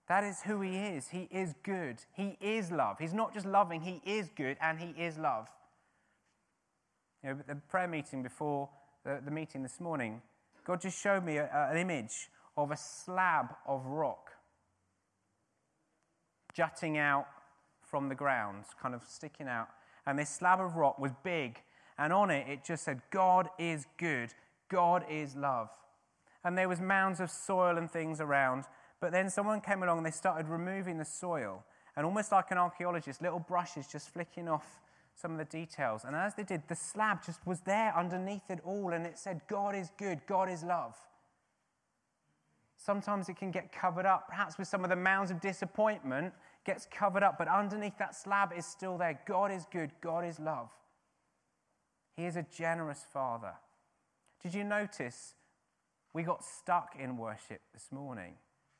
That 0.08 0.24
is 0.24 0.42
who 0.42 0.60
He 0.60 0.76
is. 0.76 1.08
He 1.08 1.28
is 1.30 1.54
good. 1.62 1.98
He 2.14 2.36
is 2.40 2.72
love. 2.72 2.98
He's 2.98 3.14
not 3.14 3.34
just 3.34 3.46
loving, 3.46 3.82
He 3.82 4.00
is 4.04 4.30
good 4.34 4.56
and 4.60 4.78
He 4.78 4.94
is 5.00 5.18
love. 5.18 5.48
You 7.22 7.30
know, 7.30 7.38
the 7.46 7.56
prayer 7.56 7.88
meeting 7.88 8.22
before 8.22 8.68
the, 9.04 9.20
the 9.24 9.30
meeting 9.30 9.62
this 9.62 9.80
morning, 9.80 10.22
God 10.64 10.80
just 10.80 11.00
showed 11.00 11.24
me 11.24 11.36
a, 11.36 11.44
a, 11.44 11.72
an 11.72 11.76
image 11.76 12.30
of 12.56 12.70
a 12.70 12.76
slab 12.76 13.54
of 13.66 13.86
rock 13.86 14.32
jutting 16.54 16.98
out 16.98 17.26
from 17.88 18.08
the 18.08 18.14
ground, 18.14 18.64
kind 18.82 18.94
of 18.94 19.02
sticking 19.08 19.46
out. 19.46 19.68
And 20.06 20.18
this 20.18 20.30
slab 20.30 20.60
of 20.60 20.76
rock 20.76 20.98
was 20.98 21.12
big, 21.22 21.62
and 21.98 22.12
on 22.12 22.30
it 22.30 22.48
it 22.48 22.64
just 22.64 22.84
said, 22.84 23.00
God 23.10 23.48
is 23.58 23.86
good, 23.96 24.34
God 24.68 25.04
is 25.08 25.36
love. 25.36 25.70
And 26.44 26.56
there 26.56 26.68
was 26.68 26.80
mounds 26.80 27.20
of 27.20 27.30
soil 27.30 27.76
and 27.76 27.90
things 27.90 28.20
around. 28.20 28.64
But 29.00 29.12
then 29.12 29.30
someone 29.30 29.60
came 29.60 29.82
along 29.82 29.98
and 29.98 30.06
they 30.06 30.10
started 30.10 30.48
removing 30.48 30.98
the 30.98 31.04
soil. 31.04 31.64
And 31.96 32.04
almost 32.04 32.32
like 32.32 32.50
an 32.50 32.58
archaeologist, 32.58 33.22
little 33.22 33.38
brushes 33.38 33.86
just 33.86 34.10
flicking 34.10 34.48
off 34.48 34.80
some 35.14 35.32
of 35.32 35.38
the 35.38 35.44
details. 35.44 36.04
And 36.04 36.14
as 36.14 36.34
they 36.34 36.44
did, 36.44 36.62
the 36.68 36.76
slab 36.76 37.24
just 37.24 37.44
was 37.46 37.60
there 37.60 37.96
underneath 37.96 38.50
it 38.50 38.60
all. 38.64 38.92
And 38.92 39.06
it 39.06 39.18
said, 39.18 39.40
God 39.48 39.74
is 39.74 39.90
good, 39.98 40.20
God 40.26 40.48
is 40.48 40.62
love. 40.62 40.96
Sometimes 42.76 43.28
it 43.28 43.36
can 43.36 43.50
get 43.50 43.72
covered 43.72 44.06
up, 44.06 44.28
perhaps 44.28 44.56
with 44.56 44.68
some 44.68 44.84
of 44.84 44.90
the 44.90 44.96
mounds 44.96 45.32
of 45.32 45.40
disappointment 45.40 46.32
gets 46.64 46.86
covered 46.86 47.24
up, 47.24 47.36
but 47.36 47.48
underneath 47.48 47.98
that 47.98 48.14
slab 48.14 48.52
is 48.56 48.64
still 48.64 48.96
there. 48.96 49.18
God 49.26 49.50
is 49.50 49.66
good, 49.72 49.90
God 50.00 50.24
is 50.24 50.38
love. 50.38 50.70
He 52.16 52.24
is 52.24 52.36
a 52.36 52.46
generous 52.54 53.04
Father. 53.12 53.54
Did 54.42 54.54
you 54.54 54.62
notice 54.62 55.34
we 56.12 56.22
got 56.22 56.44
stuck 56.44 56.94
in 56.98 57.16
worship 57.16 57.60
this 57.72 57.88
morning, 57.90 58.34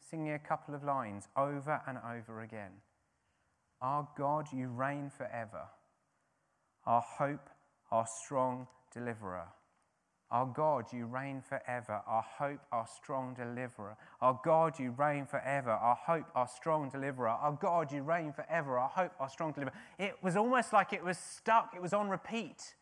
singing 0.09 0.33
a 0.33 0.39
couple 0.39 0.75
of 0.75 0.85
lines 0.85 1.29
over 1.37 1.81
and 1.87 1.99
over 1.99 2.41
again? 2.41 2.73
Our 3.81 4.09
God, 4.17 4.49
you 4.53 4.69
reign 4.69 5.11
forever. 5.15 5.69
Our 6.87 7.01
hope, 7.01 7.49
our 7.91 8.07
strong 8.07 8.67
deliverer. 8.93 9.47
Our 10.31 10.47
God, 10.47 10.93
you 10.93 11.07
reign 11.07 11.43
forever. 11.47 12.03
Our 12.07 12.23
hope, 12.23 12.61
our 12.71 12.87
strong 12.87 13.35
deliverer. 13.35 13.97
Our 14.21 14.39
God, 14.45 14.79
you 14.79 14.91
reign 14.91 15.25
forever. 15.25 15.71
Our 15.71 15.95
hope, 15.95 16.27
our 16.35 16.47
strong 16.47 16.91
deliverer. 16.91 17.31
Our 17.31 17.59
God, 17.61 17.93
you 17.93 18.03
reign 18.03 18.33
forever. 18.33 18.79
Our 18.79 18.89
hope, 18.89 19.13
our 19.19 19.31
strong 19.31 19.53
deliverer. 19.53 19.75
It 19.99 20.17
was 20.23 20.37
almost 20.37 20.73
like 20.73 20.93
it 20.93 21.03
was 21.03 21.17
stuck, 21.17 21.73
it 21.75 21.81
was 21.81 21.95
on 21.95 22.11
repeat. 22.11 22.75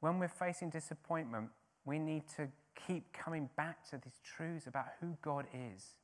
When 0.00 0.18
we're 0.18 0.28
facing 0.28 0.70
disappointment, 0.70 1.50
we 1.84 1.98
need 1.98 2.24
to 2.36 2.48
keep 2.86 3.12
coming 3.12 3.48
back 3.56 3.88
to 3.90 3.96
these 3.96 4.20
truths 4.24 4.66
about 4.66 4.86
who 5.00 5.16
God 5.22 5.46
is. 5.52 5.96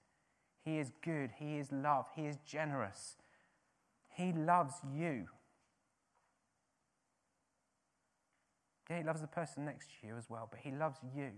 He 0.65 0.79
is 0.79 0.93
good, 1.03 1.31
He 1.39 1.59
is 1.59 1.71
love, 1.73 2.07
He 2.15 2.27
is 2.27 2.39
generous, 2.47 3.17
He 4.17 4.33
loves 4.33 4.75
you. 4.95 5.29
Yeah, 8.93 8.99
he 8.99 9.05
loves 9.05 9.23
the 9.23 9.27
person 9.27 9.65
next 9.65 9.87
to 9.87 10.07
you 10.07 10.17
as 10.19 10.29
well, 10.29 10.49
but 10.51 10.61
he 10.63 10.71
loves 10.71 10.99
you. 11.17 11.31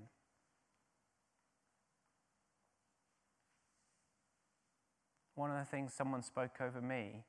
One 5.37 5.53
of 5.53 5.59
the 5.59 5.65
things 5.65 5.93
someone 5.93 6.23
spoke 6.23 6.61
over 6.61 6.81
me 6.81 7.23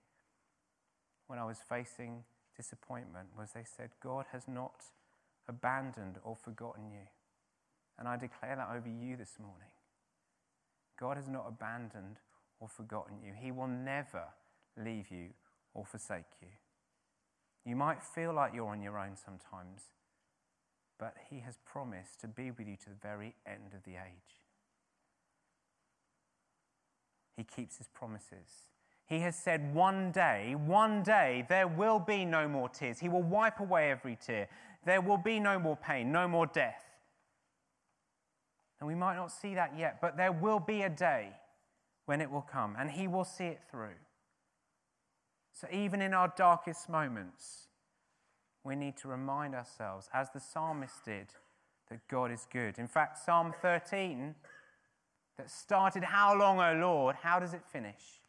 when 1.28 1.38
I 1.38 1.46
was 1.46 1.60
facing 1.68 2.24
disappointment 2.58 3.30
was 3.38 3.52
they 3.52 3.66
said, 3.66 3.92
God 4.02 4.26
has 4.32 4.48
not 4.48 4.86
abandoned 5.48 6.18
or 6.24 6.36
forgotten 6.36 6.90
you. 6.92 7.08
And 7.98 8.08
I 8.08 8.18
declare 8.18 8.56
that 8.56 8.70
over 8.76 8.90
you 8.90 9.16
this 9.16 9.38
morning. 9.40 9.70
God 11.00 11.18
has 11.18 11.28
not 11.28 11.46
abandoned 11.48 12.18
or 12.60 12.68
forgotten 12.68 13.16
you. 13.24 13.34
He 13.36 13.52
will 13.52 13.68
never 13.68 14.24
leave 14.78 15.10
you 15.10 15.30
or 15.74 15.86
forsake 15.86 16.42
you. 16.42 16.48
You 17.66 17.76
might 17.76 18.04
feel 18.04 18.34
like 18.34 18.54
you're 18.54 18.70
on 18.70 18.82
your 18.82 19.00
own 19.00 19.16
sometimes, 19.16 19.82
but 21.00 21.16
he 21.30 21.40
has 21.40 21.58
promised 21.66 22.22
to 22.22 22.28
be 22.28 22.52
with 22.52 22.68
you 22.68 22.76
to 22.78 22.90
the 22.90 22.96
very 23.02 23.34
end 23.46 23.74
of 23.74 23.84
the 23.84 23.92
age. 23.92 24.46
He 27.36 27.44
keeps 27.44 27.78
his 27.78 27.88
promises. 27.88 28.70
He 29.08 29.20
has 29.20 29.36
said, 29.36 29.74
one 29.74 30.12
day, 30.12 30.56
one 30.56 31.04
day, 31.04 31.46
there 31.50 31.68
will 31.68 32.00
be 32.00 32.26
no 32.26 32.48
more 32.48 32.70
tears. 32.70 33.00
He 33.00 33.10
will 33.10 33.24
wipe 33.24 33.60
away 33.60 33.92
every 33.92 34.18
tear. 34.24 34.48
There 34.86 35.02
will 35.02 35.18
be 35.18 35.40
no 35.40 35.60
more 35.60 35.76
pain, 35.76 36.12
no 36.12 36.28
more 36.28 36.48
death. 36.48 36.85
And 38.80 38.88
we 38.88 38.96
might 38.96 39.16
not 39.16 39.32
see 39.32 39.56
that 39.56 39.74
yet, 39.78 40.00
but 40.02 40.18
there 40.18 40.32
will 40.32 40.60
be 40.60 40.82
a 40.82 40.90
day 40.90 41.30
when 42.06 42.22
it 42.22 42.30
will 42.30 42.42
come, 42.42 42.76
and 42.78 42.92
He 42.92 43.08
will 43.08 43.24
see 43.24 43.46
it 43.46 43.62
through. 43.70 43.98
So, 45.54 45.68
even 45.72 46.02
in 46.02 46.14
our 46.14 46.34
darkest 46.36 46.90
moments, 46.90 47.68
we 48.64 48.76
need 48.76 48.98
to 48.98 49.08
remind 49.08 49.56
ourselves, 49.56 50.10
as 50.14 50.30
the 50.32 50.40
psalmist 50.40 51.06
did, 51.06 51.28
that 51.90 52.08
God 52.10 52.32
is 52.32 52.46
good. 52.52 52.78
In 52.78 52.88
fact, 52.88 53.24
Psalm 53.24 53.54
13, 53.62 54.36
that 55.38 55.50
started, 55.50 56.04
How 56.04 56.38
long, 56.38 56.60
O 56.60 56.74
Lord? 56.80 57.16
How 57.22 57.40
does 57.40 57.54
it 57.54 57.62
finish? 57.72 58.20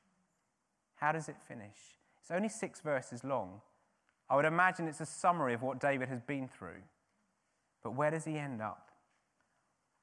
How 0.97 1.13
does 1.13 1.29
it 1.29 1.37
finish? 1.49 1.77
It's 2.21 2.31
only 2.31 2.49
six 2.49 2.81
verses 2.81 3.25
long. 3.25 3.61
I 4.29 4.37
would 4.37 4.45
imagine 4.45 4.89
it's 4.89 5.01
a 5.01 5.07
summary 5.07 5.55
of 5.55 5.63
what 5.63 5.81
David 5.81 6.09
has 6.09 6.21
been 6.21 6.49
through. 6.49 6.83
But 7.83 7.95
where 7.95 8.11
does 8.11 8.25
he 8.25 8.37
end 8.37 8.61
up? 8.61 8.86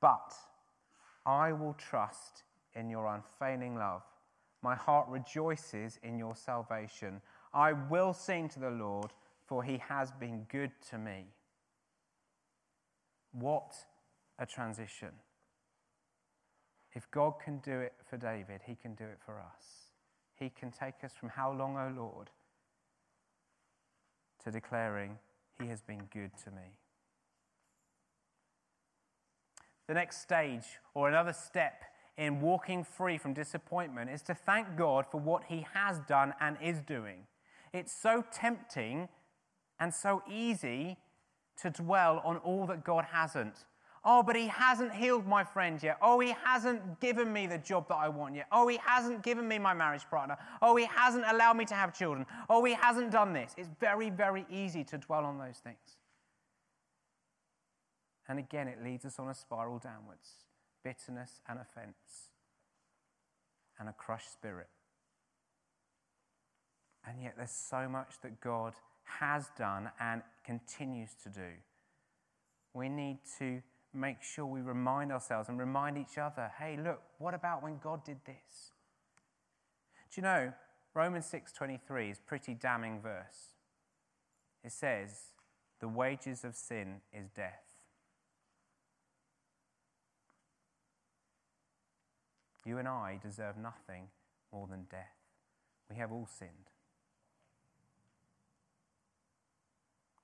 But 0.03 0.33
I 1.25 1.53
will 1.53 1.75
trust 1.75 2.43
in 2.75 2.89
your 2.89 3.07
unfailing 3.07 3.77
love. 3.77 4.03
My 4.61 4.75
heart 4.75 5.07
rejoices 5.07 5.97
in 6.03 6.19
your 6.19 6.35
salvation. 6.35 7.21
I 7.53 7.71
will 7.71 8.11
sing 8.11 8.49
to 8.49 8.59
the 8.59 8.69
Lord, 8.69 9.11
for 9.45 9.63
he 9.63 9.77
has 9.87 10.11
been 10.11 10.45
good 10.49 10.71
to 10.89 10.97
me. 10.97 11.27
What 13.31 13.73
a 14.37 14.45
transition. 14.45 15.11
If 16.91 17.09
God 17.09 17.35
can 17.41 17.59
do 17.59 17.79
it 17.79 17.93
for 18.09 18.17
David, 18.17 18.59
he 18.65 18.75
can 18.75 18.95
do 18.95 19.05
it 19.05 19.19
for 19.25 19.39
us. 19.39 19.93
He 20.35 20.49
can 20.49 20.69
take 20.69 21.05
us 21.05 21.13
from 21.17 21.29
how 21.29 21.53
long, 21.53 21.77
O 21.77 21.93
Lord, 21.95 22.29
to 24.43 24.51
declaring, 24.51 25.17
He 25.61 25.67
has 25.67 25.81
been 25.81 26.09
good 26.11 26.31
to 26.43 26.51
me. 26.51 26.75
The 29.87 29.93
next 29.93 30.21
stage, 30.21 30.63
or 30.93 31.09
another 31.09 31.33
step 31.33 31.83
in 32.17 32.39
walking 32.39 32.83
free 32.83 33.17
from 33.17 33.33
disappointment, 33.33 34.09
is 34.09 34.21
to 34.23 34.33
thank 34.33 34.77
God 34.77 35.05
for 35.05 35.19
what 35.19 35.43
He 35.45 35.65
has 35.73 35.99
done 36.01 36.33
and 36.39 36.57
is 36.61 36.79
doing. 36.81 37.27
It's 37.73 37.91
so 37.91 38.23
tempting 38.31 39.09
and 39.79 39.93
so 39.93 40.21
easy 40.31 40.97
to 41.61 41.69
dwell 41.69 42.21
on 42.23 42.37
all 42.37 42.65
that 42.67 42.83
God 42.83 43.05
hasn't. 43.11 43.65
Oh, 44.05 44.21
but 44.21 44.35
he 44.35 44.47
hasn't 44.47 44.93
healed 44.93 45.25
my 45.25 45.45
friend 45.45 45.81
yet. 45.81 45.97
Oh, 46.01 46.19
he 46.19 46.35
hasn't 46.43 46.99
given 46.99 47.31
me 47.31 47.47
the 47.47 47.57
job 47.57 47.87
that 47.87 47.95
I 47.95 48.09
want 48.09 48.35
yet. 48.35 48.47
Oh, 48.51 48.67
he 48.67 48.77
hasn't 48.85 49.23
given 49.23 49.47
me 49.47 49.59
my 49.59 49.73
marriage 49.73 50.03
partner. 50.09 50.37
Oh, 50.61 50.75
he 50.75 50.85
hasn't 50.85 51.23
allowed 51.25 51.55
me 51.55 51.63
to 51.65 51.73
have 51.73 51.97
children. 51.97 52.25
Oh, 52.49 52.65
he 52.65 52.73
hasn't 52.73 53.11
done 53.11 53.31
this. 53.31 53.53
It's 53.57 53.69
very, 53.79 54.09
very 54.09 54.45
easy 54.49 54.83
to 54.85 54.97
dwell 54.97 55.23
on 55.23 55.37
those 55.37 55.59
things. 55.59 55.97
And 58.27 58.39
again, 58.39 58.67
it 58.67 58.83
leads 58.83 59.05
us 59.05 59.19
on 59.19 59.27
a 59.29 59.33
spiral 59.33 59.79
downwards 59.79 60.29
bitterness 60.83 61.39
and 61.47 61.59
offense 61.59 62.29
and 63.79 63.87
a 63.87 63.93
crushed 63.93 64.33
spirit. 64.33 64.67
And 67.05 67.21
yet, 67.21 67.35
there's 67.37 67.51
so 67.51 67.87
much 67.89 68.15
that 68.21 68.41
God 68.41 68.73
has 69.19 69.49
done 69.57 69.89
and 69.99 70.21
continues 70.45 71.11
to 71.23 71.29
do. 71.29 71.49
We 72.73 72.89
need 72.89 73.19
to 73.39 73.61
make 73.93 74.21
sure 74.23 74.45
we 74.45 74.61
remind 74.61 75.11
ourselves 75.11 75.49
and 75.49 75.59
remind 75.59 75.97
each 75.97 76.17
other 76.17 76.51
hey, 76.59 76.77
look, 76.81 77.01
what 77.19 77.33
about 77.33 77.61
when 77.61 77.77
God 77.77 78.03
did 78.03 78.17
this? 78.25 78.71
Do 80.13 80.21
you 80.21 80.23
know, 80.23 80.53
Romans 80.93 81.25
6:23 81.25 82.09
is 82.09 82.19
pretty 82.19 82.53
damning 82.53 83.01
verse. 83.01 83.55
It 84.63 84.71
says, 84.71 85.33
"The 85.79 85.87
wages 85.87 86.43
of 86.43 86.55
sin 86.55 87.01
is 87.11 87.29
death." 87.29 87.62
You 92.65 92.77
and 92.77 92.87
I 92.87 93.19
deserve 93.21 93.57
nothing 93.57 94.07
more 94.51 94.67
than 94.67 94.85
death. 94.89 95.15
We 95.89 95.97
have 95.97 96.11
all 96.11 96.27
sinned. 96.27 96.69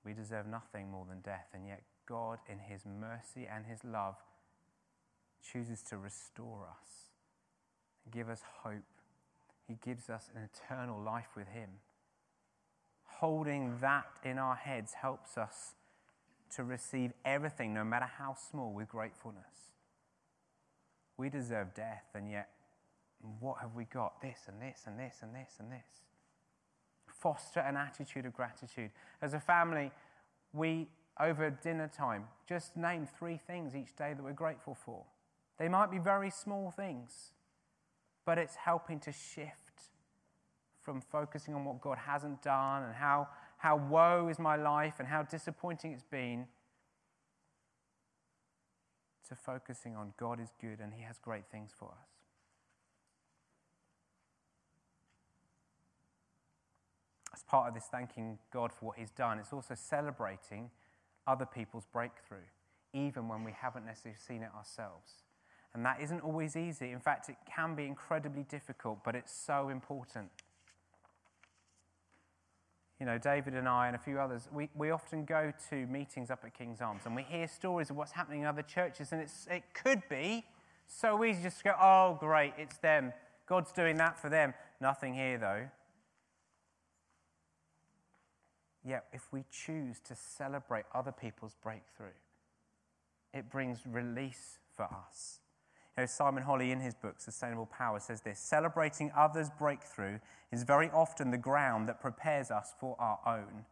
We 0.04 0.14
deserve 0.14 0.46
nothing 0.46 0.90
more 0.90 1.04
than 1.08 1.20
death, 1.20 1.48
and 1.52 1.66
yet 1.66 1.82
God, 2.06 2.38
in 2.48 2.58
His 2.58 2.86
mercy 2.86 3.46
and 3.46 3.66
His 3.66 3.84
love, 3.84 4.16
chooses 5.42 5.82
to 5.82 5.98
restore 5.98 6.66
us 6.68 7.10
give 8.10 8.28
us 8.28 8.42
hope. 8.62 8.82
He 9.66 9.76
gives 9.84 10.10
us 10.10 10.28
an 10.34 10.48
eternal 10.52 11.00
life 11.00 11.28
with 11.36 11.48
Him. 11.48 11.70
Holding 13.04 13.78
that 13.80 14.06
in 14.24 14.38
our 14.38 14.56
heads 14.56 14.94
helps 14.94 15.36
us 15.38 15.74
to 16.56 16.64
receive 16.64 17.12
everything, 17.24 17.74
no 17.74 17.84
matter 17.84 18.08
how 18.18 18.34
small, 18.34 18.72
with 18.72 18.88
gratefulness. 18.88 19.69
We 21.20 21.28
deserve 21.28 21.74
death, 21.74 22.06
and 22.14 22.30
yet, 22.30 22.48
what 23.40 23.58
have 23.60 23.74
we 23.74 23.84
got? 23.84 24.22
This 24.22 24.38
and 24.48 24.58
this 24.58 24.84
and 24.86 24.98
this 24.98 25.16
and 25.20 25.34
this 25.34 25.56
and 25.58 25.70
this. 25.70 26.06
Foster 27.08 27.60
an 27.60 27.76
attitude 27.76 28.24
of 28.24 28.32
gratitude. 28.32 28.90
As 29.20 29.34
a 29.34 29.38
family, 29.38 29.90
we 30.54 30.88
over 31.20 31.50
dinner 31.50 31.90
time, 31.94 32.24
just 32.48 32.74
name 32.74 33.06
three 33.18 33.36
things 33.36 33.76
each 33.76 33.94
day 33.96 34.14
that 34.14 34.22
we're 34.22 34.32
grateful 34.32 34.74
for. 34.74 35.04
They 35.58 35.68
might 35.68 35.90
be 35.90 35.98
very 35.98 36.30
small 36.30 36.70
things, 36.70 37.32
but 38.24 38.38
it's 38.38 38.54
helping 38.54 38.98
to 39.00 39.12
shift 39.12 39.90
from 40.80 41.02
focusing 41.02 41.52
on 41.54 41.66
what 41.66 41.82
God 41.82 41.98
hasn't 41.98 42.42
done 42.42 42.84
and 42.84 42.94
how, 42.94 43.28
how 43.58 43.76
woe 43.76 44.28
is 44.28 44.38
my 44.38 44.56
life 44.56 44.94
and 44.98 45.06
how 45.06 45.24
disappointing 45.24 45.92
it's 45.92 46.02
been 46.02 46.46
to 49.30 49.36
focusing 49.36 49.96
on 49.96 50.12
God 50.18 50.40
is 50.40 50.50
good 50.60 50.80
and 50.80 50.92
He 50.92 51.02
has 51.02 51.18
great 51.18 51.44
things 51.50 51.70
for 51.76 51.86
us. 51.86 52.08
As 57.32 57.42
part 57.44 57.68
of 57.68 57.74
this 57.74 57.84
thanking 57.90 58.38
God 58.52 58.72
for 58.72 58.86
what 58.86 58.98
He's 58.98 59.10
done, 59.10 59.38
it's 59.38 59.52
also 59.52 59.74
celebrating 59.74 60.70
other 61.26 61.46
people's 61.46 61.86
breakthrough, 61.92 62.38
even 62.92 63.28
when 63.28 63.44
we 63.44 63.52
haven't 63.52 63.86
necessarily 63.86 64.18
seen 64.18 64.42
it 64.42 64.50
ourselves. 64.54 65.22
And 65.72 65.86
that 65.86 66.00
isn't 66.00 66.20
always 66.20 66.56
easy. 66.56 66.90
In 66.90 66.98
fact, 66.98 67.28
it 67.28 67.36
can 67.46 67.76
be 67.76 67.86
incredibly 67.86 68.42
difficult, 68.42 69.04
but 69.04 69.14
it's 69.14 69.32
so 69.32 69.68
important. 69.68 70.30
You 73.00 73.06
know, 73.06 73.16
David 73.16 73.54
and 73.54 73.66
I 73.66 73.86
and 73.86 73.96
a 73.96 73.98
few 73.98 74.20
others, 74.20 74.48
we, 74.52 74.68
we 74.76 74.90
often 74.90 75.24
go 75.24 75.52
to 75.70 75.86
meetings 75.86 76.30
up 76.30 76.44
at 76.44 76.52
King's 76.52 76.82
Arms 76.82 77.02
and 77.06 77.16
we 77.16 77.22
hear 77.22 77.48
stories 77.48 77.88
of 77.88 77.96
what's 77.96 78.12
happening 78.12 78.42
in 78.42 78.46
other 78.46 78.62
churches, 78.62 79.12
and 79.12 79.22
it's, 79.22 79.48
it 79.50 79.62
could 79.72 80.02
be 80.10 80.44
so 80.86 81.24
easy 81.24 81.42
just 81.42 81.58
to 81.58 81.64
go, 81.64 81.74
oh, 81.80 82.18
great, 82.20 82.52
it's 82.58 82.76
them. 82.76 83.14
God's 83.46 83.72
doing 83.72 83.96
that 83.96 84.18
for 84.18 84.28
them. 84.28 84.52
Nothing 84.80 85.14
here, 85.14 85.38
though. 85.38 85.66
Yet, 88.84 89.06
if 89.12 89.32
we 89.32 89.44
choose 89.50 89.98
to 90.00 90.14
celebrate 90.14 90.84
other 90.94 91.12
people's 91.12 91.56
breakthrough, 91.62 92.08
it 93.32 93.50
brings 93.50 93.80
release 93.86 94.58
for 94.76 94.84
us. 94.84 95.40
You 95.96 96.02
know, 96.02 96.06
Simon 96.06 96.42
Holley, 96.44 96.70
in 96.70 96.80
his 96.80 96.94
book, 96.94 97.16
Sustainable 97.18 97.66
Power, 97.66 98.00
says 98.00 98.20
this 98.20 98.38
Celebrating 98.38 99.10
others' 99.16 99.50
breakthrough 99.58 100.18
is 100.52 100.62
very 100.62 100.90
often 100.90 101.30
the 101.30 101.38
ground 101.38 101.88
that 101.88 102.00
prepares 102.00 102.50
us 102.50 102.74
for 102.78 102.96
our 102.98 103.18
own. 103.26 103.64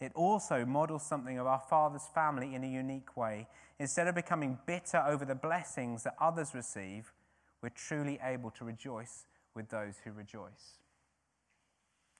It 0.00 0.12
also 0.14 0.66
models 0.66 1.04
something 1.04 1.38
of 1.38 1.46
our 1.46 1.62
Father's 1.70 2.06
family 2.14 2.54
in 2.54 2.62
a 2.62 2.68
unique 2.68 3.16
way. 3.16 3.48
Instead 3.78 4.08
of 4.08 4.14
becoming 4.14 4.58
bitter 4.66 5.02
over 5.06 5.24
the 5.24 5.34
blessings 5.34 6.02
that 6.02 6.14
others 6.20 6.54
receive, 6.54 7.12
we're 7.62 7.70
truly 7.70 8.18
able 8.22 8.50
to 8.52 8.64
rejoice 8.64 9.26
with 9.54 9.70
those 9.70 9.94
who 10.04 10.12
rejoice. 10.12 10.78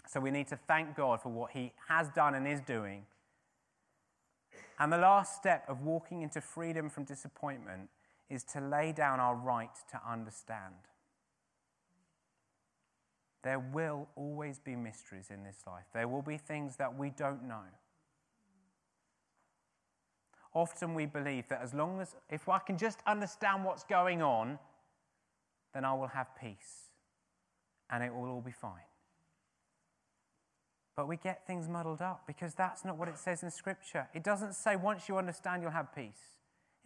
So 0.08 0.20
we 0.20 0.30
need 0.30 0.48
to 0.48 0.56
thank 0.56 0.96
God 0.96 1.20
for 1.20 1.28
what 1.28 1.50
He 1.50 1.72
has 1.88 2.08
done 2.08 2.34
and 2.34 2.46
is 2.46 2.60
doing. 2.60 3.04
And 4.78 4.92
the 4.92 4.98
last 4.98 5.36
step 5.36 5.64
of 5.68 5.82
walking 5.82 6.22
into 6.22 6.40
freedom 6.40 6.88
from 6.88 7.04
disappointment 7.04 7.90
is 8.28 8.44
to 8.44 8.60
lay 8.60 8.92
down 8.92 9.20
our 9.20 9.34
right 9.34 9.74
to 9.90 10.00
understand. 10.08 10.74
There 13.42 13.60
will 13.60 14.08
always 14.16 14.58
be 14.58 14.74
mysteries 14.74 15.28
in 15.30 15.44
this 15.44 15.58
life, 15.66 15.84
there 15.94 16.08
will 16.08 16.22
be 16.22 16.36
things 16.36 16.76
that 16.76 16.98
we 16.98 17.10
don't 17.10 17.46
know. 17.46 17.64
Often 20.54 20.94
we 20.94 21.04
believe 21.04 21.48
that 21.48 21.60
as 21.62 21.74
long 21.74 22.00
as, 22.00 22.16
if 22.30 22.48
I 22.48 22.58
can 22.58 22.78
just 22.78 23.00
understand 23.06 23.62
what's 23.62 23.84
going 23.84 24.22
on, 24.22 24.58
then 25.74 25.84
I 25.84 25.92
will 25.92 26.06
have 26.08 26.28
peace 26.40 26.88
and 27.90 28.02
it 28.02 28.12
will 28.12 28.30
all 28.30 28.40
be 28.40 28.52
fine. 28.52 28.88
But 30.96 31.08
we 31.08 31.18
get 31.18 31.46
things 31.46 31.68
muddled 31.68 32.00
up 32.00 32.22
because 32.26 32.54
that's 32.54 32.84
not 32.84 32.96
what 32.96 33.06
it 33.08 33.18
says 33.18 33.42
in 33.42 33.50
Scripture. 33.50 34.08
It 34.14 34.24
doesn't 34.24 34.54
say 34.54 34.76
once 34.76 35.10
you 35.10 35.18
understand, 35.18 35.62
you'll 35.62 35.72
have 35.72 35.94
peace. 35.94 36.35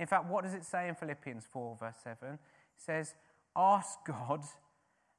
In 0.00 0.06
fact, 0.06 0.24
what 0.24 0.44
does 0.44 0.54
it 0.54 0.64
say 0.64 0.88
in 0.88 0.94
Philippians 0.94 1.44
4, 1.52 1.76
verse 1.78 1.96
7? 2.02 2.32
It 2.32 2.38
says, 2.74 3.14
Ask 3.54 3.98
God, 4.06 4.40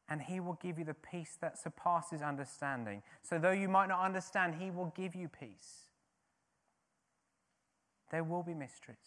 and 0.09 0.23
He 0.23 0.39
will 0.39 0.57
give 0.59 0.79
you 0.79 0.83
the 0.83 0.95
peace 0.95 1.37
that 1.39 1.59
surpasses 1.59 2.23
understanding. 2.23 3.03
So, 3.21 3.37
though 3.37 3.51
you 3.51 3.69
might 3.69 3.89
not 3.89 4.03
understand, 4.03 4.55
He 4.59 4.71
will 4.71 4.91
give 4.97 5.13
you 5.13 5.29
peace. 5.29 5.91
There 8.09 8.23
will 8.23 8.41
be 8.41 8.55
mysteries. 8.55 8.97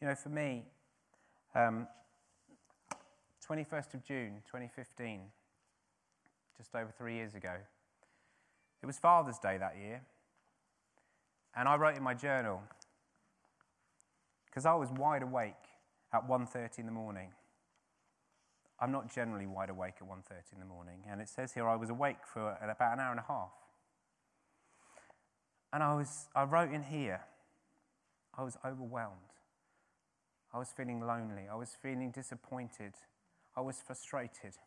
You 0.00 0.06
know, 0.06 0.14
for 0.14 0.28
me, 0.28 0.62
um, 1.56 1.88
21st 3.46 3.94
of 3.94 4.04
June 4.04 4.42
2015 4.46 5.22
just 6.56 6.74
over 6.76 6.94
three 6.96 7.14
years 7.14 7.34
ago. 7.34 7.54
It 8.80 8.86
was 8.86 8.98
Father's 8.98 9.38
Day 9.40 9.58
that 9.58 9.76
year, 9.76 10.02
and 11.56 11.68
I 11.68 11.76
wrote 11.76 11.96
in 11.96 12.02
my 12.04 12.14
journal 12.14 12.62
because 14.52 14.66
I 14.66 14.74
was 14.74 14.90
wide 14.90 15.22
awake 15.22 15.54
at 16.12 16.28
1:30 16.28 16.78
in 16.78 16.86
the 16.86 16.92
morning. 16.92 17.32
I'm 18.78 18.92
not 18.92 19.08
generally 19.08 19.46
wide 19.46 19.70
awake 19.70 19.94
at 20.00 20.06
1:30 20.06 20.52
in 20.52 20.58
the 20.58 20.66
morning, 20.66 21.04
and 21.06 21.22
it 21.22 21.28
says 21.30 21.54
here 21.54 21.66
I 21.66 21.76
was 21.76 21.88
awake 21.88 22.26
for 22.26 22.58
about 22.60 22.92
an 22.92 23.00
hour 23.00 23.12
and 23.12 23.20
a 23.20 23.22
half. 23.22 23.52
And 25.72 25.82
I 25.82 25.94
was 25.94 26.28
I 26.34 26.44
wrote 26.44 26.70
in 26.70 26.82
here 26.82 27.24
I 28.34 28.42
was 28.42 28.58
overwhelmed. 28.62 29.32
I 30.52 30.58
was 30.58 30.70
feeling 30.70 31.00
lonely. 31.00 31.48
I 31.48 31.54
was 31.54 31.74
feeling 31.74 32.10
disappointed. 32.10 32.94
I 33.56 33.62
was 33.62 33.80
frustrated. 33.80 34.58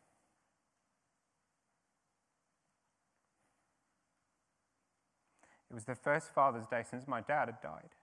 It 5.69 5.73
was 5.73 5.85
the 5.85 5.95
first 5.95 6.33
Father's 6.33 6.65
Day 6.65 6.83
since 6.83 7.07
my 7.07 7.21
dad 7.21 7.49
had 7.49 7.61
died. 7.61 7.95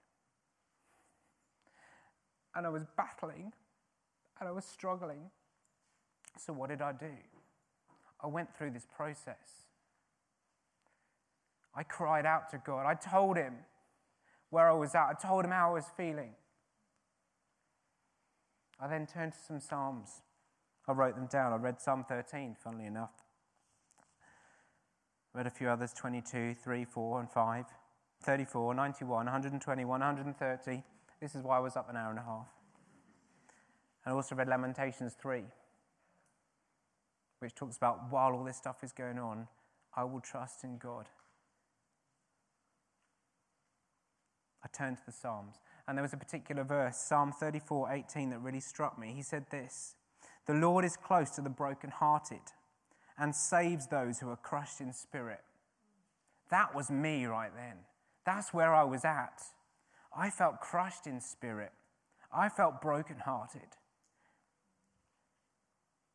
And 2.55 2.67
I 2.67 2.71
was 2.71 2.85
battling 2.97 3.53
and 4.39 4.49
I 4.49 4.53
was 4.53 4.65
struggling. 4.65 5.31
So, 6.39 6.53
what 6.53 6.71
did 6.71 6.83
I 6.83 6.93
do? 6.93 7.15
I 8.23 8.27
went 8.27 8.57
through 8.57 8.71
this 8.71 8.87
process. 8.95 9.67
I 11.75 11.83
cried 11.83 12.27
out 12.27 12.51
to 12.51 12.59
God. 12.59 12.87
I 12.87 12.95
told 12.95 13.37
Him 13.37 13.55
where 14.51 14.69
I 14.69 14.75
was 14.75 14.95
at, 14.95 15.07
I 15.07 15.15
told 15.15 15.45
Him 15.45 15.51
how 15.51 15.71
I 15.71 15.75
was 15.75 15.87
feeling. 15.97 16.35
I 18.79 18.89
then 18.89 19.07
turned 19.07 19.33
to 19.33 19.39
some 19.39 19.61
Psalms. 19.61 20.23
I 20.89 20.93
wrote 20.93 21.15
them 21.15 21.27
down. 21.27 21.53
I 21.53 21.57
read 21.57 21.81
Psalm 21.81 22.05
13, 22.09 22.57
funnily 22.63 22.87
enough. 22.87 23.13
Read 25.33 25.47
a 25.47 25.51
few 25.51 25.69
others 25.69 25.93
22, 25.93 26.55
3, 26.55 26.85
4, 26.85 27.21
and 27.21 27.31
5, 27.31 27.65
34, 28.23 28.75
91, 28.75 29.09
121, 29.27 29.89
130. 29.89 30.83
This 31.23 31.37
is 31.37 31.45
why 31.45 31.59
I 31.59 31.61
was 31.61 31.77
up 31.77 31.89
an 31.89 31.97
hour 31.97 32.11
and 32.11 32.19
a 32.19 32.23
half. 32.23 32.49
And 34.05 34.13
I 34.13 34.17
also 34.17 34.35
read 34.35 34.49
Lamentations 34.49 35.15
3, 35.23 35.45
which 37.39 37.55
talks 37.55 37.77
about 37.77 38.11
while 38.11 38.33
all 38.33 38.43
this 38.43 38.57
stuff 38.57 38.83
is 38.83 38.91
going 38.91 39.21
on, 39.21 39.47
I 39.97 40.03
will 40.03 40.19
trust 40.19 40.65
in 40.65 40.79
God. 40.79 41.09
I 44.65 44.69
turned 44.77 44.97
to 44.97 45.07
the 45.07 45.13
Psalms, 45.13 45.61
and 45.87 45.97
there 45.97 46.03
was 46.03 46.13
a 46.13 46.17
particular 46.17 46.65
verse, 46.65 46.97
Psalm 46.97 47.31
34 47.31 47.93
18, 47.93 48.31
that 48.31 48.41
really 48.41 48.61
struck 48.61 48.99
me. 48.99 49.13
He 49.15 49.23
said 49.23 49.47
this 49.53 49.95
The 50.49 50.55
Lord 50.55 50.85
is 50.85 50.97
close 50.97 51.31
to 51.31 51.41
the 51.41 51.51
brokenhearted 51.51 52.51
and 53.17 53.33
saves 53.33 53.87
those 53.87 54.19
who 54.19 54.29
are 54.29 54.37
crushed 54.37 54.81
in 54.81 54.93
spirit. 54.93 55.43
That 56.51 56.75
was 56.75 56.91
me 56.91 57.27
right 57.27 57.53
then. 57.55 57.77
That's 58.27 58.53
where 58.53 58.75
I 58.75 58.83
was 58.83 59.05
at. 59.05 59.41
I 60.17 60.31
felt 60.31 60.61
crushed 60.61 61.07
in 61.07 61.21
spirit. 61.21 61.73
I 62.33 62.49
felt 62.49 62.81
brokenhearted. 62.81 63.77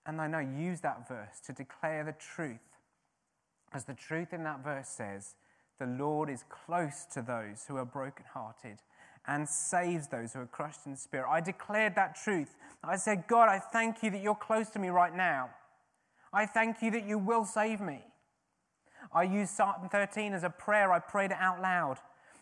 And 0.05 0.21
I 0.21 0.27
know 0.27 0.39
use 0.39 0.81
that 0.81 1.07
verse 1.07 1.39
to 1.45 1.53
declare 1.53 2.03
the 2.03 2.13
truth. 2.13 2.59
As 3.73 3.85
the 3.85 3.93
truth 3.93 4.33
in 4.33 4.43
that 4.43 4.63
verse 4.63 4.87
says, 4.87 5.35
the 5.79 5.85
Lord 5.85 6.29
is 6.29 6.43
close 6.49 7.05
to 7.13 7.21
those 7.21 7.65
who 7.67 7.75
are 7.75 7.85
brokenhearted 7.85 8.79
and 9.27 9.47
saves 9.47 10.07
those 10.07 10.33
who 10.33 10.39
are 10.39 10.47
crushed 10.47 10.85
in 10.85 10.95
spirit. 10.95 11.27
I 11.29 11.41
declared 11.41 11.95
that 11.95 12.15
truth. 12.15 12.55
I 12.83 12.95
said, 12.95 13.25
God, 13.27 13.49
I 13.49 13.59
thank 13.59 14.01
you 14.01 14.09
that 14.11 14.21
you're 14.21 14.35
close 14.35 14.69
to 14.71 14.79
me 14.79 14.87
right 14.87 15.15
now. 15.15 15.49
I 16.31 16.45
thank 16.45 16.81
you 16.81 16.91
that 16.91 17.05
you 17.05 17.17
will 17.17 17.45
save 17.45 17.81
me. 17.81 18.03
I 19.13 19.23
used 19.23 19.51
Psalm 19.51 19.89
13 19.91 20.33
as 20.33 20.43
a 20.43 20.49
prayer. 20.49 20.91
I 20.91 20.99
prayed 20.99 21.31
it 21.31 21.37
out 21.39 21.61
loud. 21.61 21.97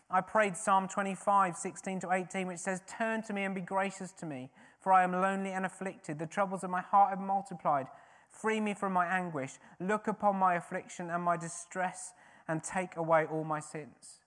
I 0.09 0.21
prayed 0.21 0.55
Psalm 0.55 0.87
25, 0.87 1.57
16 1.57 1.99
to 2.01 2.11
18, 2.11 2.47
which 2.47 2.59
says, 2.59 2.81
Turn 2.87 3.23
to 3.23 3.33
me 3.33 3.43
and 3.43 3.55
be 3.55 3.61
gracious 3.61 4.11
to 4.13 4.25
me, 4.25 4.51
for 4.79 4.93
I 4.93 5.03
am 5.03 5.11
lonely 5.11 5.51
and 5.51 5.65
afflicted. 5.65 6.19
The 6.19 6.27
troubles 6.27 6.63
of 6.63 6.69
my 6.69 6.81
heart 6.81 7.09
have 7.09 7.19
multiplied. 7.19 7.87
Free 8.29 8.59
me 8.59 8.73
from 8.73 8.93
my 8.93 9.07
anguish. 9.07 9.53
Look 9.79 10.07
upon 10.07 10.35
my 10.35 10.55
affliction 10.55 11.09
and 11.09 11.23
my 11.23 11.37
distress, 11.37 12.13
and 12.47 12.63
take 12.63 12.95
away 12.95 13.25
all 13.25 13.43
my 13.43 13.59
sins. 13.59 14.19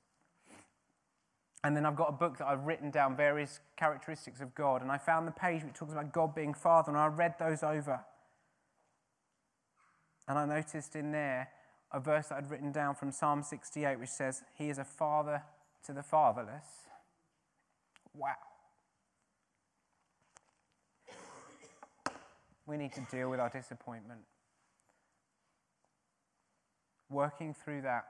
And 1.62 1.76
then 1.76 1.86
I've 1.86 1.96
got 1.96 2.08
a 2.08 2.12
book 2.12 2.38
that 2.38 2.46
I've 2.46 2.64
written 2.64 2.90
down 2.90 3.16
various 3.16 3.60
characteristics 3.76 4.40
of 4.40 4.54
God, 4.54 4.82
and 4.82 4.90
I 4.90 4.98
found 4.98 5.28
the 5.28 5.32
page 5.32 5.62
which 5.62 5.74
talks 5.74 5.92
about 5.92 6.12
God 6.12 6.34
being 6.34 6.54
Father, 6.54 6.90
and 6.90 6.98
I 6.98 7.06
read 7.06 7.34
those 7.38 7.62
over. 7.62 8.00
And 10.26 10.38
I 10.38 10.44
noticed 10.44 10.96
in 10.96 11.12
there 11.12 11.48
a 11.92 12.00
verse 12.00 12.28
that 12.28 12.36
I'd 12.36 12.50
written 12.50 12.72
down 12.72 12.94
from 12.96 13.12
Psalm 13.12 13.42
68, 13.42 13.98
which 13.98 14.10
says, 14.10 14.42
He 14.54 14.70
is 14.70 14.78
a 14.78 14.84
father 14.84 15.42
to 15.88 15.94
the 15.94 16.02
fatherless. 16.02 16.66
Wow. 18.14 18.34
We 22.66 22.76
need 22.76 22.92
to 22.92 23.06
deal 23.10 23.30
with 23.30 23.40
our 23.40 23.48
disappointment. 23.48 24.20
Working 27.08 27.54
through 27.54 27.82
that 27.82 28.04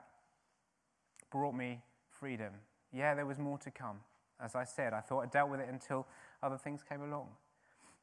brought 1.31 1.55
me 1.55 1.81
freedom. 2.19 2.53
Yeah, 2.93 3.15
there 3.15 3.27
was 3.27 3.39
more 3.39 3.59
to 3.59 3.71
come. 3.71 4.01
As 4.43 4.57
I 4.57 4.65
said, 4.65 4.93
I 4.93 5.01
thought 5.01 5.21
I 5.21 5.27
dealt 5.27 5.49
with 5.49 5.61
it 5.61 5.69
until 5.71 6.09
other 6.43 6.59
things 6.59 6.81
came 6.83 7.03
along. 7.03 7.29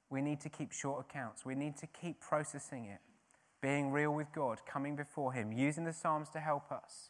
We 0.09 0.21
need 0.21 0.39
to 0.41 0.49
keep 0.49 0.71
short 0.71 1.05
accounts. 1.09 1.45
We 1.45 1.55
need 1.55 1.75
to 1.77 1.88
keep 1.88 2.21
processing 2.21 2.85
it, 2.85 2.99
being 3.61 3.91
real 3.91 4.11
with 4.11 4.27
God, 4.33 4.59
coming 4.65 4.95
before 4.95 5.33
Him, 5.33 5.51
using 5.51 5.83
the 5.83 5.91
Psalms 5.91 6.29
to 6.29 6.39
help 6.39 6.71
us, 6.71 7.09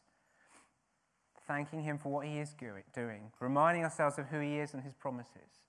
thanking 1.48 1.84
Him 1.84 1.98
for 1.98 2.10
what 2.12 2.26
He 2.26 2.40
is 2.40 2.54
doing, 2.94 3.32
reminding 3.40 3.84
ourselves 3.84 4.18
of 4.18 4.28
who 4.28 4.40
He 4.40 4.60
is 4.60 4.74
and 4.74 4.84
His 4.84 4.94
promises. 4.94 5.62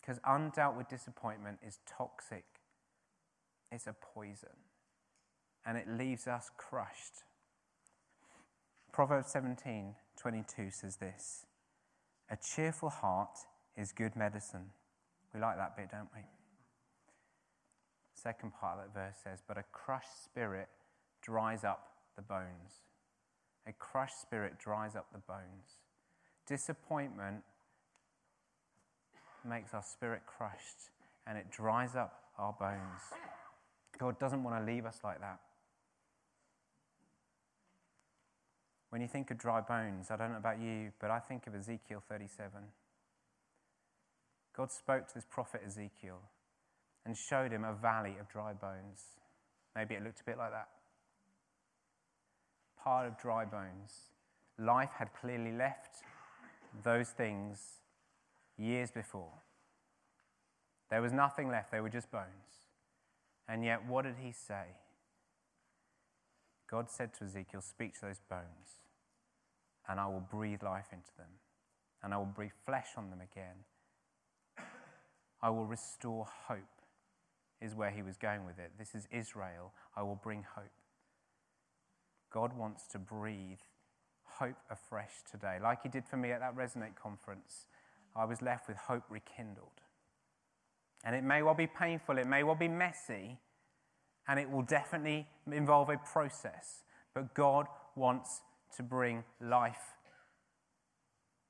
Because 0.00 0.18
undealt 0.20 0.76
with 0.76 0.88
disappointment 0.88 1.58
is 1.66 1.78
toxic, 1.86 2.44
it's 3.72 3.86
a 3.86 3.94
poison, 3.94 4.56
and 5.64 5.78
it 5.78 5.88
leaves 5.88 6.26
us 6.26 6.50
crushed. 6.56 7.24
Proverbs 8.92 9.30
17 9.32 9.94
22 10.16 10.70
says 10.70 10.96
this 10.96 11.46
A 12.30 12.36
cheerful 12.36 12.90
heart 12.90 13.38
is 13.76 13.92
good 13.92 14.14
medicine. 14.14 14.70
We 15.34 15.40
like 15.40 15.56
that 15.56 15.76
bit, 15.76 15.90
don't 15.90 16.08
we? 16.14 16.20
Second 18.14 18.52
part 18.54 18.78
of 18.78 18.84
that 18.84 18.94
verse 18.94 19.16
says, 19.22 19.42
But 19.46 19.58
a 19.58 19.64
crushed 19.72 20.24
spirit 20.24 20.68
dries 21.20 21.64
up 21.64 21.88
the 22.16 22.22
bones. 22.22 22.82
A 23.66 23.72
crushed 23.72 24.20
spirit 24.20 24.58
dries 24.58 24.94
up 24.94 25.06
the 25.12 25.18
bones. 25.18 25.78
Disappointment 26.46 27.42
makes 29.48 29.72
our 29.74 29.82
spirit 29.82 30.22
crushed 30.26 30.90
and 31.26 31.38
it 31.38 31.50
dries 31.50 31.96
up 31.96 32.24
our 32.38 32.54
bones. 32.58 33.00
God 33.98 34.18
doesn't 34.18 34.42
want 34.42 34.58
to 34.58 34.72
leave 34.72 34.84
us 34.84 34.98
like 35.02 35.20
that. 35.20 35.40
When 38.90 39.00
you 39.00 39.08
think 39.08 39.30
of 39.30 39.38
dry 39.38 39.60
bones, 39.60 40.10
I 40.10 40.16
don't 40.16 40.30
know 40.32 40.38
about 40.38 40.60
you, 40.60 40.92
but 41.00 41.10
I 41.10 41.18
think 41.18 41.46
of 41.46 41.54
Ezekiel 41.54 42.02
37. 42.08 42.60
God 44.56 44.70
spoke 44.70 45.08
to 45.08 45.14
this 45.14 45.26
prophet 45.28 45.62
Ezekiel 45.66 46.20
and 47.04 47.16
showed 47.16 47.50
him 47.50 47.64
a 47.64 47.72
valley 47.72 48.14
of 48.20 48.28
dry 48.28 48.52
bones. 48.52 49.02
Maybe 49.74 49.94
it 49.94 50.04
looked 50.04 50.20
a 50.20 50.24
bit 50.24 50.38
like 50.38 50.52
that. 50.52 50.68
Part 52.84 53.06
of 53.06 53.18
dry 53.18 53.44
bones. 53.44 54.10
Life 54.58 54.90
had 54.98 55.08
clearly 55.14 55.52
left 55.52 56.02
those 56.82 57.08
things 57.08 57.80
years 58.58 58.90
before. 58.90 59.32
There 60.90 61.02
was 61.02 61.12
nothing 61.12 61.48
left, 61.48 61.72
they 61.72 61.80
were 61.80 61.88
just 61.88 62.10
bones. 62.10 62.68
And 63.48 63.64
yet, 63.64 63.86
what 63.86 64.04
did 64.04 64.16
he 64.22 64.32
say? 64.32 64.66
God 66.70 66.90
said 66.90 67.14
to 67.14 67.24
Ezekiel, 67.24 67.62
Speak 67.62 67.94
to 67.94 68.02
those 68.02 68.20
bones 68.28 68.84
and 69.88 70.00
I 70.00 70.06
will 70.06 70.20
breathe 70.30 70.62
life 70.62 70.88
into 70.92 71.10
them, 71.16 71.28
and 72.02 72.14
I 72.14 72.18
will 72.18 72.24
breathe 72.24 72.52
flesh 72.64 72.88
on 72.96 73.10
them 73.10 73.20
again. 73.20 73.64
I 75.42 75.50
will 75.50 75.66
restore 75.66 76.26
hope, 76.46 76.58
is 77.60 77.74
where 77.74 77.90
he 77.90 78.02
was 78.02 78.16
going 78.16 78.46
with 78.46 78.58
it. 78.58 78.72
This 78.78 78.94
is 78.94 79.06
Israel. 79.10 79.72
I 79.94 80.02
will 80.02 80.18
bring 80.22 80.44
hope. 80.54 80.70
God 82.34 82.52
wants 82.58 82.88
to 82.88 82.98
breathe 82.98 83.60
hope 84.24 84.56
afresh 84.68 85.12
today, 85.30 85.58
like 85.62 85.84
he 85.84 85.88
did 85.88 86.04
for 86.04 86.16
me 86.16 86.32
at 86.32 86.40
that 86.40 86.56
Resonate 86.56 86.96
conference. 87.00 87.66
I 88.16 88.24
was 88.24 88.42
left 88.42 88.66
with 88.66 88.76
hope 88.76 89.04
rekindled. 89.08 89.80
And 91.04 91.14
it 91.14 91.22
may 91.22 91.42
well 91.42 91.54
be 91.54 91.68
painful, 91.68 92.18
it 92.18 92.26
may 92.26 92.42
well 92.42 92.56
be 92.56 92.66
messy, 92.66 93.38
and 94.26 94.40
it 94.40 94.50
will 94.50 94.62
definitely 94.62 95.28
involve 95.52 95.90
a 95.90 95.98
process. 95.98 96.82
But 97.14 97.34
God 97.34 97.68
wants 97.94 98.40
to 98.78 98.82
bring 98.82 99.22
life 99.40 99.94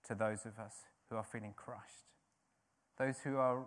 to 0.06 0.14
those 0.14 0.44
of 0.44 0.58
us 0.58 0.74
who 1.08 1.16
are 1.16 1.24
feeling 1.24 1.54
crushed, 1.56 2.10
those 2.98 3.20
who, 3.20 3.38
are, 3.38 3.66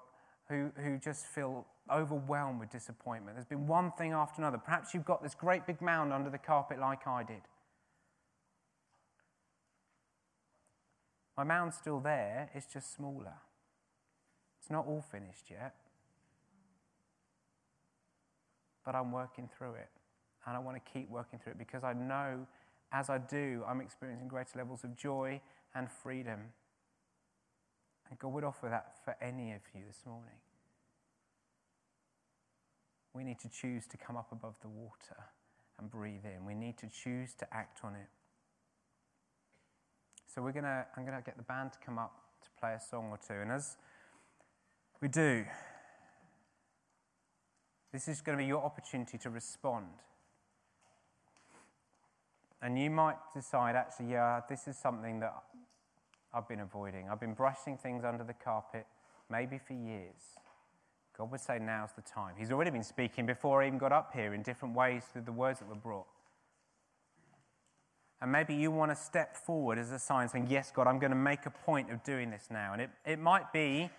who, 0.50 0.72
who 0.82 0.98
just 0.98 1.26
feel 1.26 1.66
overwhelmed 1.92 2.60
with 2.60 2.70
disappointment. 2.70 3.36
There's 3.36 3.46
been 3.46 3.68
one 3.68 3.92
thing 3.92 4.12
after 4.12 4.42
another. 4.42 4.58
Perhaps 4.58 4.94
you've 4.94 5.06
got 5.06 5.24
this 5.24 5.36
great 5.36 5.66
big 5.66 5.82
mound 5.82 6.14
under 6.14 6.30
the 6.30 6.38
carpet 6.38 6.80
like 6.80 7.08
I 7.08 7.24
did. 7.24 7.42
My 11.38 11.44
mound's 11.44 11.78
still 11.78 12.00
there, 12.00 12.50
it's 12.56 12.72
just 12.74 12.96
smaller. 12.96 13.36
It's 14.60 14.72
not 14.72 14.88
all 14.88 15.06
finished 15.12 15.52
yet. 15.52 15.76
But 18.84 18.96
I'm 18.96 19.12
working 19.12 19.48
through 19.56 19.76
it. 19.76 19.90
And 20.48 20.56
I 20.56 20.60
want 20.60 20.84
to 20.84 20.92
keep 20.92 21.10
working 21.10 21.40
through 21.40 21.52
it 21.52 21.58
because 21.58 21.84
I 21.84 21.94
know 21.94 22.48
as 22.92 23.10
I 23.10 23.18
do, 23.18 23.64
I'm 23.68 23.82
experiencing 23.82 24.28
greater 24.28 24.58
levels 24.58 24.84
of 24.84 24.96
joy 24.96 25.42
and 25.76 25.92
freedom. 25.92 26.40
And 28.10 28.20
God 28.20 28.34
would 28.34 28.44
offer 28.44 28.68
that 28.70 28.96
for 29.04 29.16
any 29.22 29.52
of 29.52 29.62
you 29.74 29.82
this 29.88 30.04
morning. 30.06 30.40
We 33.14 33.24
need 33.24 33.40
to 33.40 33.50
choose 33.50 33.88
to 33.88 33.98
come 33.98 34.16
up 34.16 34.32
above 34.32 34.56
the 34.62 34.68
water 34.68 35.18
and 35.80 35.90
breathe 35.90 36.26
in. 36.26 36.46
We 36.46 36.54
need 36.54 36.78
to 36.80 36.88
choose 36.88 37.34
to 37.36 37.54
act 37.54 37.80
on 37.84 37.96
it. 37.96 38.08
So 40.28 40.42
we're 40.42 40.52
gonna, 40.52 40.86
I'm 40.96 41.04
going 41.04 41.18
to 41.18 41.24
get 41.24 41.38
the 41.38 41.44
band 41.44 41.74
to 41.74 41.80
come 41.84 41.98
up 41.98 42.14
to 42.44 42.50
play 42.60 42.74
a 42.74 42.80
song 42.80 43.10
or 43.10 43.18
two. 43.18 43.42
And 43.42 43.52
as 43.52 43.78
we 45.02 45.08
do, 45.08 45.46
this 47.92 48.08
is 48.08 48.22
going 48.22 48.38
to 48.38 48.44
be 48.44 48.48
your 48.48 48.64
opportunity 48.64 49.18
to 49.18 49.30
respond. 49.30 49.88
And 52.62 52.78
you 52.78 52.90
might 52.90 53.18
decide, 53.34 53.76
actually, 53.76 54.12
yeah, 54.12 54.42
this 54.48 54.68
is 54.68 54.78
something 54.78 55.20
that 55.22 55.34
I've 56.34 56.48
been 56.48 56.60
avoiding. 56.60 57.10
I've 57.10 57.20
been 57.20 57.34
brushing 57.34 57.78
things 57.78 58.04
under 58.04 58.24
the 58.24 58.34
carpet, 58.34 58.86
maybe 59.30 59.58
for 59.58 59.74
years. 59.74 60.38
God 61.18 61.32
would 61.32 61.42
say, 61.42 61.58
now's 61.60 61.94
the 61.96 62.04
time. 62.04 62.36
He's 62.38 62.52
already 62.52 62.70
been 62.70 62.84
speaking 62.84 63.26
before 63.26 63.64
I 63.64 63.68
even 63.68 63.80
got 63.80 63.92
up 63.92 64.12
here 64.14 64.34
in 64.34 64.44
different 64.44 64.76
ways 64.76 65.04
through 65.12 65.24
the 65.24 65.32
words 65.32 65.60
that 65.60 65.68
were 65.68 65.76
brought. 65.76 66.06
And 68.22 68.32
maybe 68.32 68.54
you 68.56 68.72
want 68.72 68.92
to 68.92 68.96
step 68.96 69.36
forward 69.36 69.78
as 69.78 69.92
a 69.92 70.00
sign 70.00 70.28
saying, 70.28 70.48
Yes, 70.50 70.72
God, 70.72 70.88
I'm 70.88 71.00
going 71.00 71.12
to 71.12 71.18
make 71.18 71.46
a 71.46 71.52
point 71.52 71.92
of 71.92 72.04
doing 72.04 72.32
this 72.32 72.48
now. 72.50 72.74
And 72.74 72.82
it, 72.82 72.90
it 73.06 73.20
might 73.20 73.54
be 73.54 73.90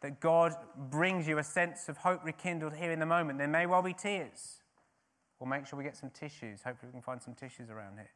that 0.00 0.20
God 0.20 0.54
brings 0.90 1.26
you 1.26 1.38
a 1.38 1.44
sense 1.44 1.88
of 1.88 1.96
hope 1.96 2.24
rekindled 2.24 2.74
here 2.74 2.92
in 2.92 3.00
the 3.00 3.06
moment. 3.06 3.38
There 3.38 3.48
may 3.48 3.66
well 3.66 3.82
be 3.82 3.92
tears. 3.92 4.60
We'll 5.40 5.48
make 5.48 5.66
sure 5.66 5.76
we 5.76 5.84
get 5.84 5.96
some 5.96 6.10
tissues. 6.10 6.62
Hopefully, 6.62 6.90
we 6.90 6.92
can 6.92 7.02
find 7.02 7.20
some 7.20 7.34
tissues 7.34 7.68
around 7.68 7.96
here. 7.96 8.10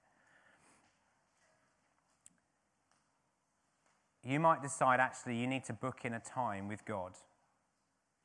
You 4.25 4.39
might 4.39 4.63
decide 4.63 5.01
actually 5.01 5.37
you 5.37 5.47
need 5.47 5.65
to 5.65 5.73
book 5.73 6.01
in 6.05 6.15
a 6.15 6.21
time 6.21 6.69
with 6.69 6.85
God 6.85 7.13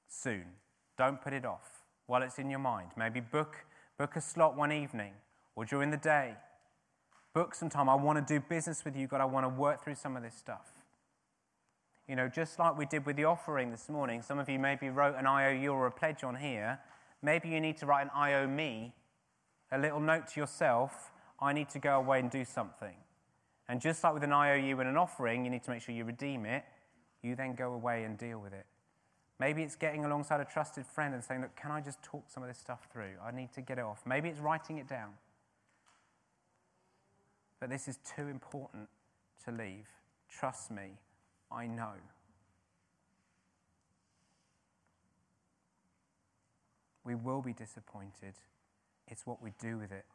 soon. 0.08 0.46
Don't 0.98 1.22
put 1.22 1.34
it 1.34 1.46
off 1.46 1.84
while 2.06 2.22
it's 2.22 2.40
in 2.40 2.50
your 2.50 2.60
mind. 2.60 2.92
Maybe 2.96 3.20
book, 3.20 3.66
book 3.98 4.16
a 4.16 4.22
slot 4.22 4.56
one 4.56 4.72
evening 4.72 5.14
or 5.56 5.66
during 5.66 5.92
the 5.92 5.98
day. 5.98 6.36
Book 7.34 7.56
some 7.56 7.70
time. 7.70 7.90
I 7.90 7.96
want 7.96 8.26
to 8.26 8.34
do 8.34 8.40
business 8.40 8.86
with 8.86 8.96
you, 8.96 9.08
God. 9.08 9.22
I 9.22 9.26
want 9.26 9.46
to 9.46 9.50
work 9.50 9.84
through 9.84 9.96
some 9.96 10.16
of 10.16 10.24
this 10.24 10.36
stuff. 10.36 10.84
You 12.08 12.16
know, 12.16 12.30
just 12.30 12.58
like 12.58 12.78
we 12.78 12.86
did 12.86 13.06
with 13.06 13.18
the 13.18 13.26
offering 13.26 13.70
this 13.70 13.90
morning, 13.90 14.22
some 14.22 14.40
of 14.40 14.48
you 14.48 14.58
maybe 14.58 14.90
wrote 14.90 15.16
an 15.16 15.28
IOU 15.28 15.72
or 15.72 15.88
a 15.88 15.92
pledge 15.92 16.24
on 16.24 16.36
here. 16.36 16.80
Maybe 17.22 17.50
you 17.50 17.60
need 17.60 17.78
to 17.78 17.86
write 17.86 18.04
an 18.04 18.12
IO 18.16 18.48
me, 18.48 18.94
a 19.72 19.78
little 19.78 20.00
note 20.00 20.28
to 20.30 20.40
yourself 20.40 21.12
I 21.40 21.54
need 21.54 21.70
to 21.70 21.80
go 21.80 21.98
away 21.98 22.20
and 22.20 22.32
do 22.32 22.46
something. 22.46 22.96
And 23.70 23.82
just 23.82 24.04
like 24.04 24.14
with 24.14 24.24
an 24.24 24.32
IOU 24.32 24.80
and 24.80 24.90
an 24.90 24.98
offering, 24.98 25.44
you 25.44 25.52
need 25.52 25.64
to 25.64 25.72
make 25.72 25.82
sure 25.82 25.94
you 25.94 26.06
redeem 26.06 26.46
it. 26.46 26.64
You 27.22 27.36
then 27.36 27.56
go 27.56 27.74
away 27.74 28.04
and 28.04 28.18
deal 28.18 28.40
with 28.40 28.54
it. 28.54 28.66
Maybe 29.40 29.62
it's 29.62 29.76
getting 29.76 30.06
alongside 30.06 30.40
a 30.40 30.46
trusted 30.46 30.86
friend 30.86 31.14
and 31.14 31.24
saying, 31.24 31.42
Look, 31.42 31.56
can 31.56 31.72
I 31.72 31.82
just 31.82 32.02
talk 32.02 32.24
some 32.28 32.44
of 32.44 32.50
this 32.50 32.58
stuff 32.58 32.88
through? 32.92 33.14
I 33.24 33.32
need 33.32 33.52
to 33.54 33.62
get 33.62 33.78
it 33.78 33.84
off. 33.84 34.02
Maybe 34.06 34.30
it's 34.30 34.40
writing 34.40 34.78
it 34.78 34.88
down. 34.88 35.12
But 37.60 37.70
this 37.70 37.88
is 37.88 38.00
too 38.16 38.28
important 38.28 38.88
to 39.46 39.52
leave. 39.52 39.88
Trust 40.30 40.72
me, 40.72 41.00
I 41.52 41.68
know. 41.68 41.94
We 47.04 47.16
will 47.16 47.42
be 47.42 47.54
disappointed. 47.54 48.36
It's 49.08 49.26
what 49.26 49.42
we 49.42 49.54
do 49.60 49.78
with 49.78 49.92
it 49.92 50.06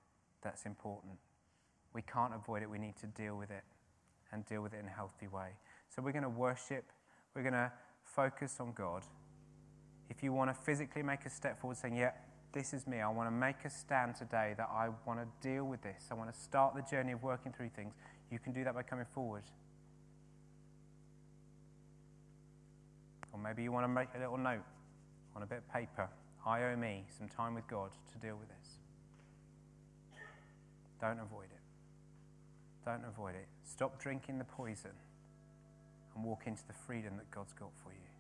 that's 0.42 0.66
important. 0.66 1.18
We 1.94 2.02
can't 2.02 2.34
avoid 2.34 2.62
it. 2.62 2.70
We 2.70 2.78
need 2.78 2.96
to 2.96 3.06
deal 3.06 3.36
with 3.36 3.50
it 3.50 3.64
and 4.32 4.46
deal 4.46 4.62
with 4.62 4.72
it 4.72 4.80
in 4.80 4.86
a 4.86 4.90
healthy 4.90 5.28
way. 5.28 5.50
So 5.94 6.02
we're 6.02 6.12
going 6.12 6.22
to 6.22 6.28
worship. 6.28 6.84
We're 7.34 7.42
going 7.42 7.52
to 7.52 7.70
focus 8.04 8.56
on 8.60 8.72
God. 8.72 9.02
If 10.08 10.22
you 10.22 10.32
want 10.32 10.50
to 10.50 10.54
physically 10.54 11.02
make 11.02 11.24
a 11.26 11.30
step 11.30 11.60
forward 11.60 11.76
saying, 11.76 11.96
Yeah, 11.96 12.12
this 12.52 12.74
is 12.74 12.86
me. 12.86 13.00
I 13.00 13.08
want 13.08 13.28
to 13.28 13.34
make 13.34 13.64
a 13.64 13.70
stand 13.70 14.14
today 14.16 14.54
that 14.56 14.68
I 14.70 14.88
want 15.06 15.20
to 15.20 15.48
deal 15.48 15.64
with 15.64 15.82
this. 15.82 16.08
I 16.10 16.14
want 16.14 16.32
to 16.32 16.38
start 16.38 16.74
the 16.74 16.82
journey 16.82 17.12
of 17.12 17.22
working 17.22 17.52
through 17.52 17.70
things. 17.70 17.94
You 18.30 18.38
can 18.38 18.52
do 18.52 18.64
that 18.64 18.74
by 18.74 18.82
coming 18.82 19.06
forward. 19.14 19.44
Or 23.32 23.38
maybe 23.38 23.62
you 23.62 23.72
want 23.72 23.84
to 23.84 23.88
make 23.88 24.08
a 24.14 24.18
little 24.18 24.36
note 24.36 24.64
on 25.34 25.42
a 25.42 25.46
bit 25.46 25.58
of 25.58 25.72
paper. 25.72 26.08
I 26.44 26.64
owe 26.64 26.76
me 26.76 27.04
some 27.16 27.28
time 27.28 27.54
with 27.54 27.66
God 27.68 27.90
to 28.12 28.18
deal 28.18 28.36
with 28.36 28.48
this. 28.48 28.68
Don't 31.00 31.18
avoid 31.18 31.46
it. 31.46 31.61
Don't 32.84 33.04
avoid 33.04 33.34
it. 33.34 33.46
Stop 33.64 34.00
drinking 34.00 34.38
the 34.38 34.44
poison 34.44 34.90
and 36.14 36.24
walk 36.24 36.46
into 36.46 36.66
the 36.66 36.72
freedom 36.72 37.16
that 37.16 37.30
God's 37.30 37.52
got 37.52 37.70
for 37.82 37.92
you. 37.92 38.11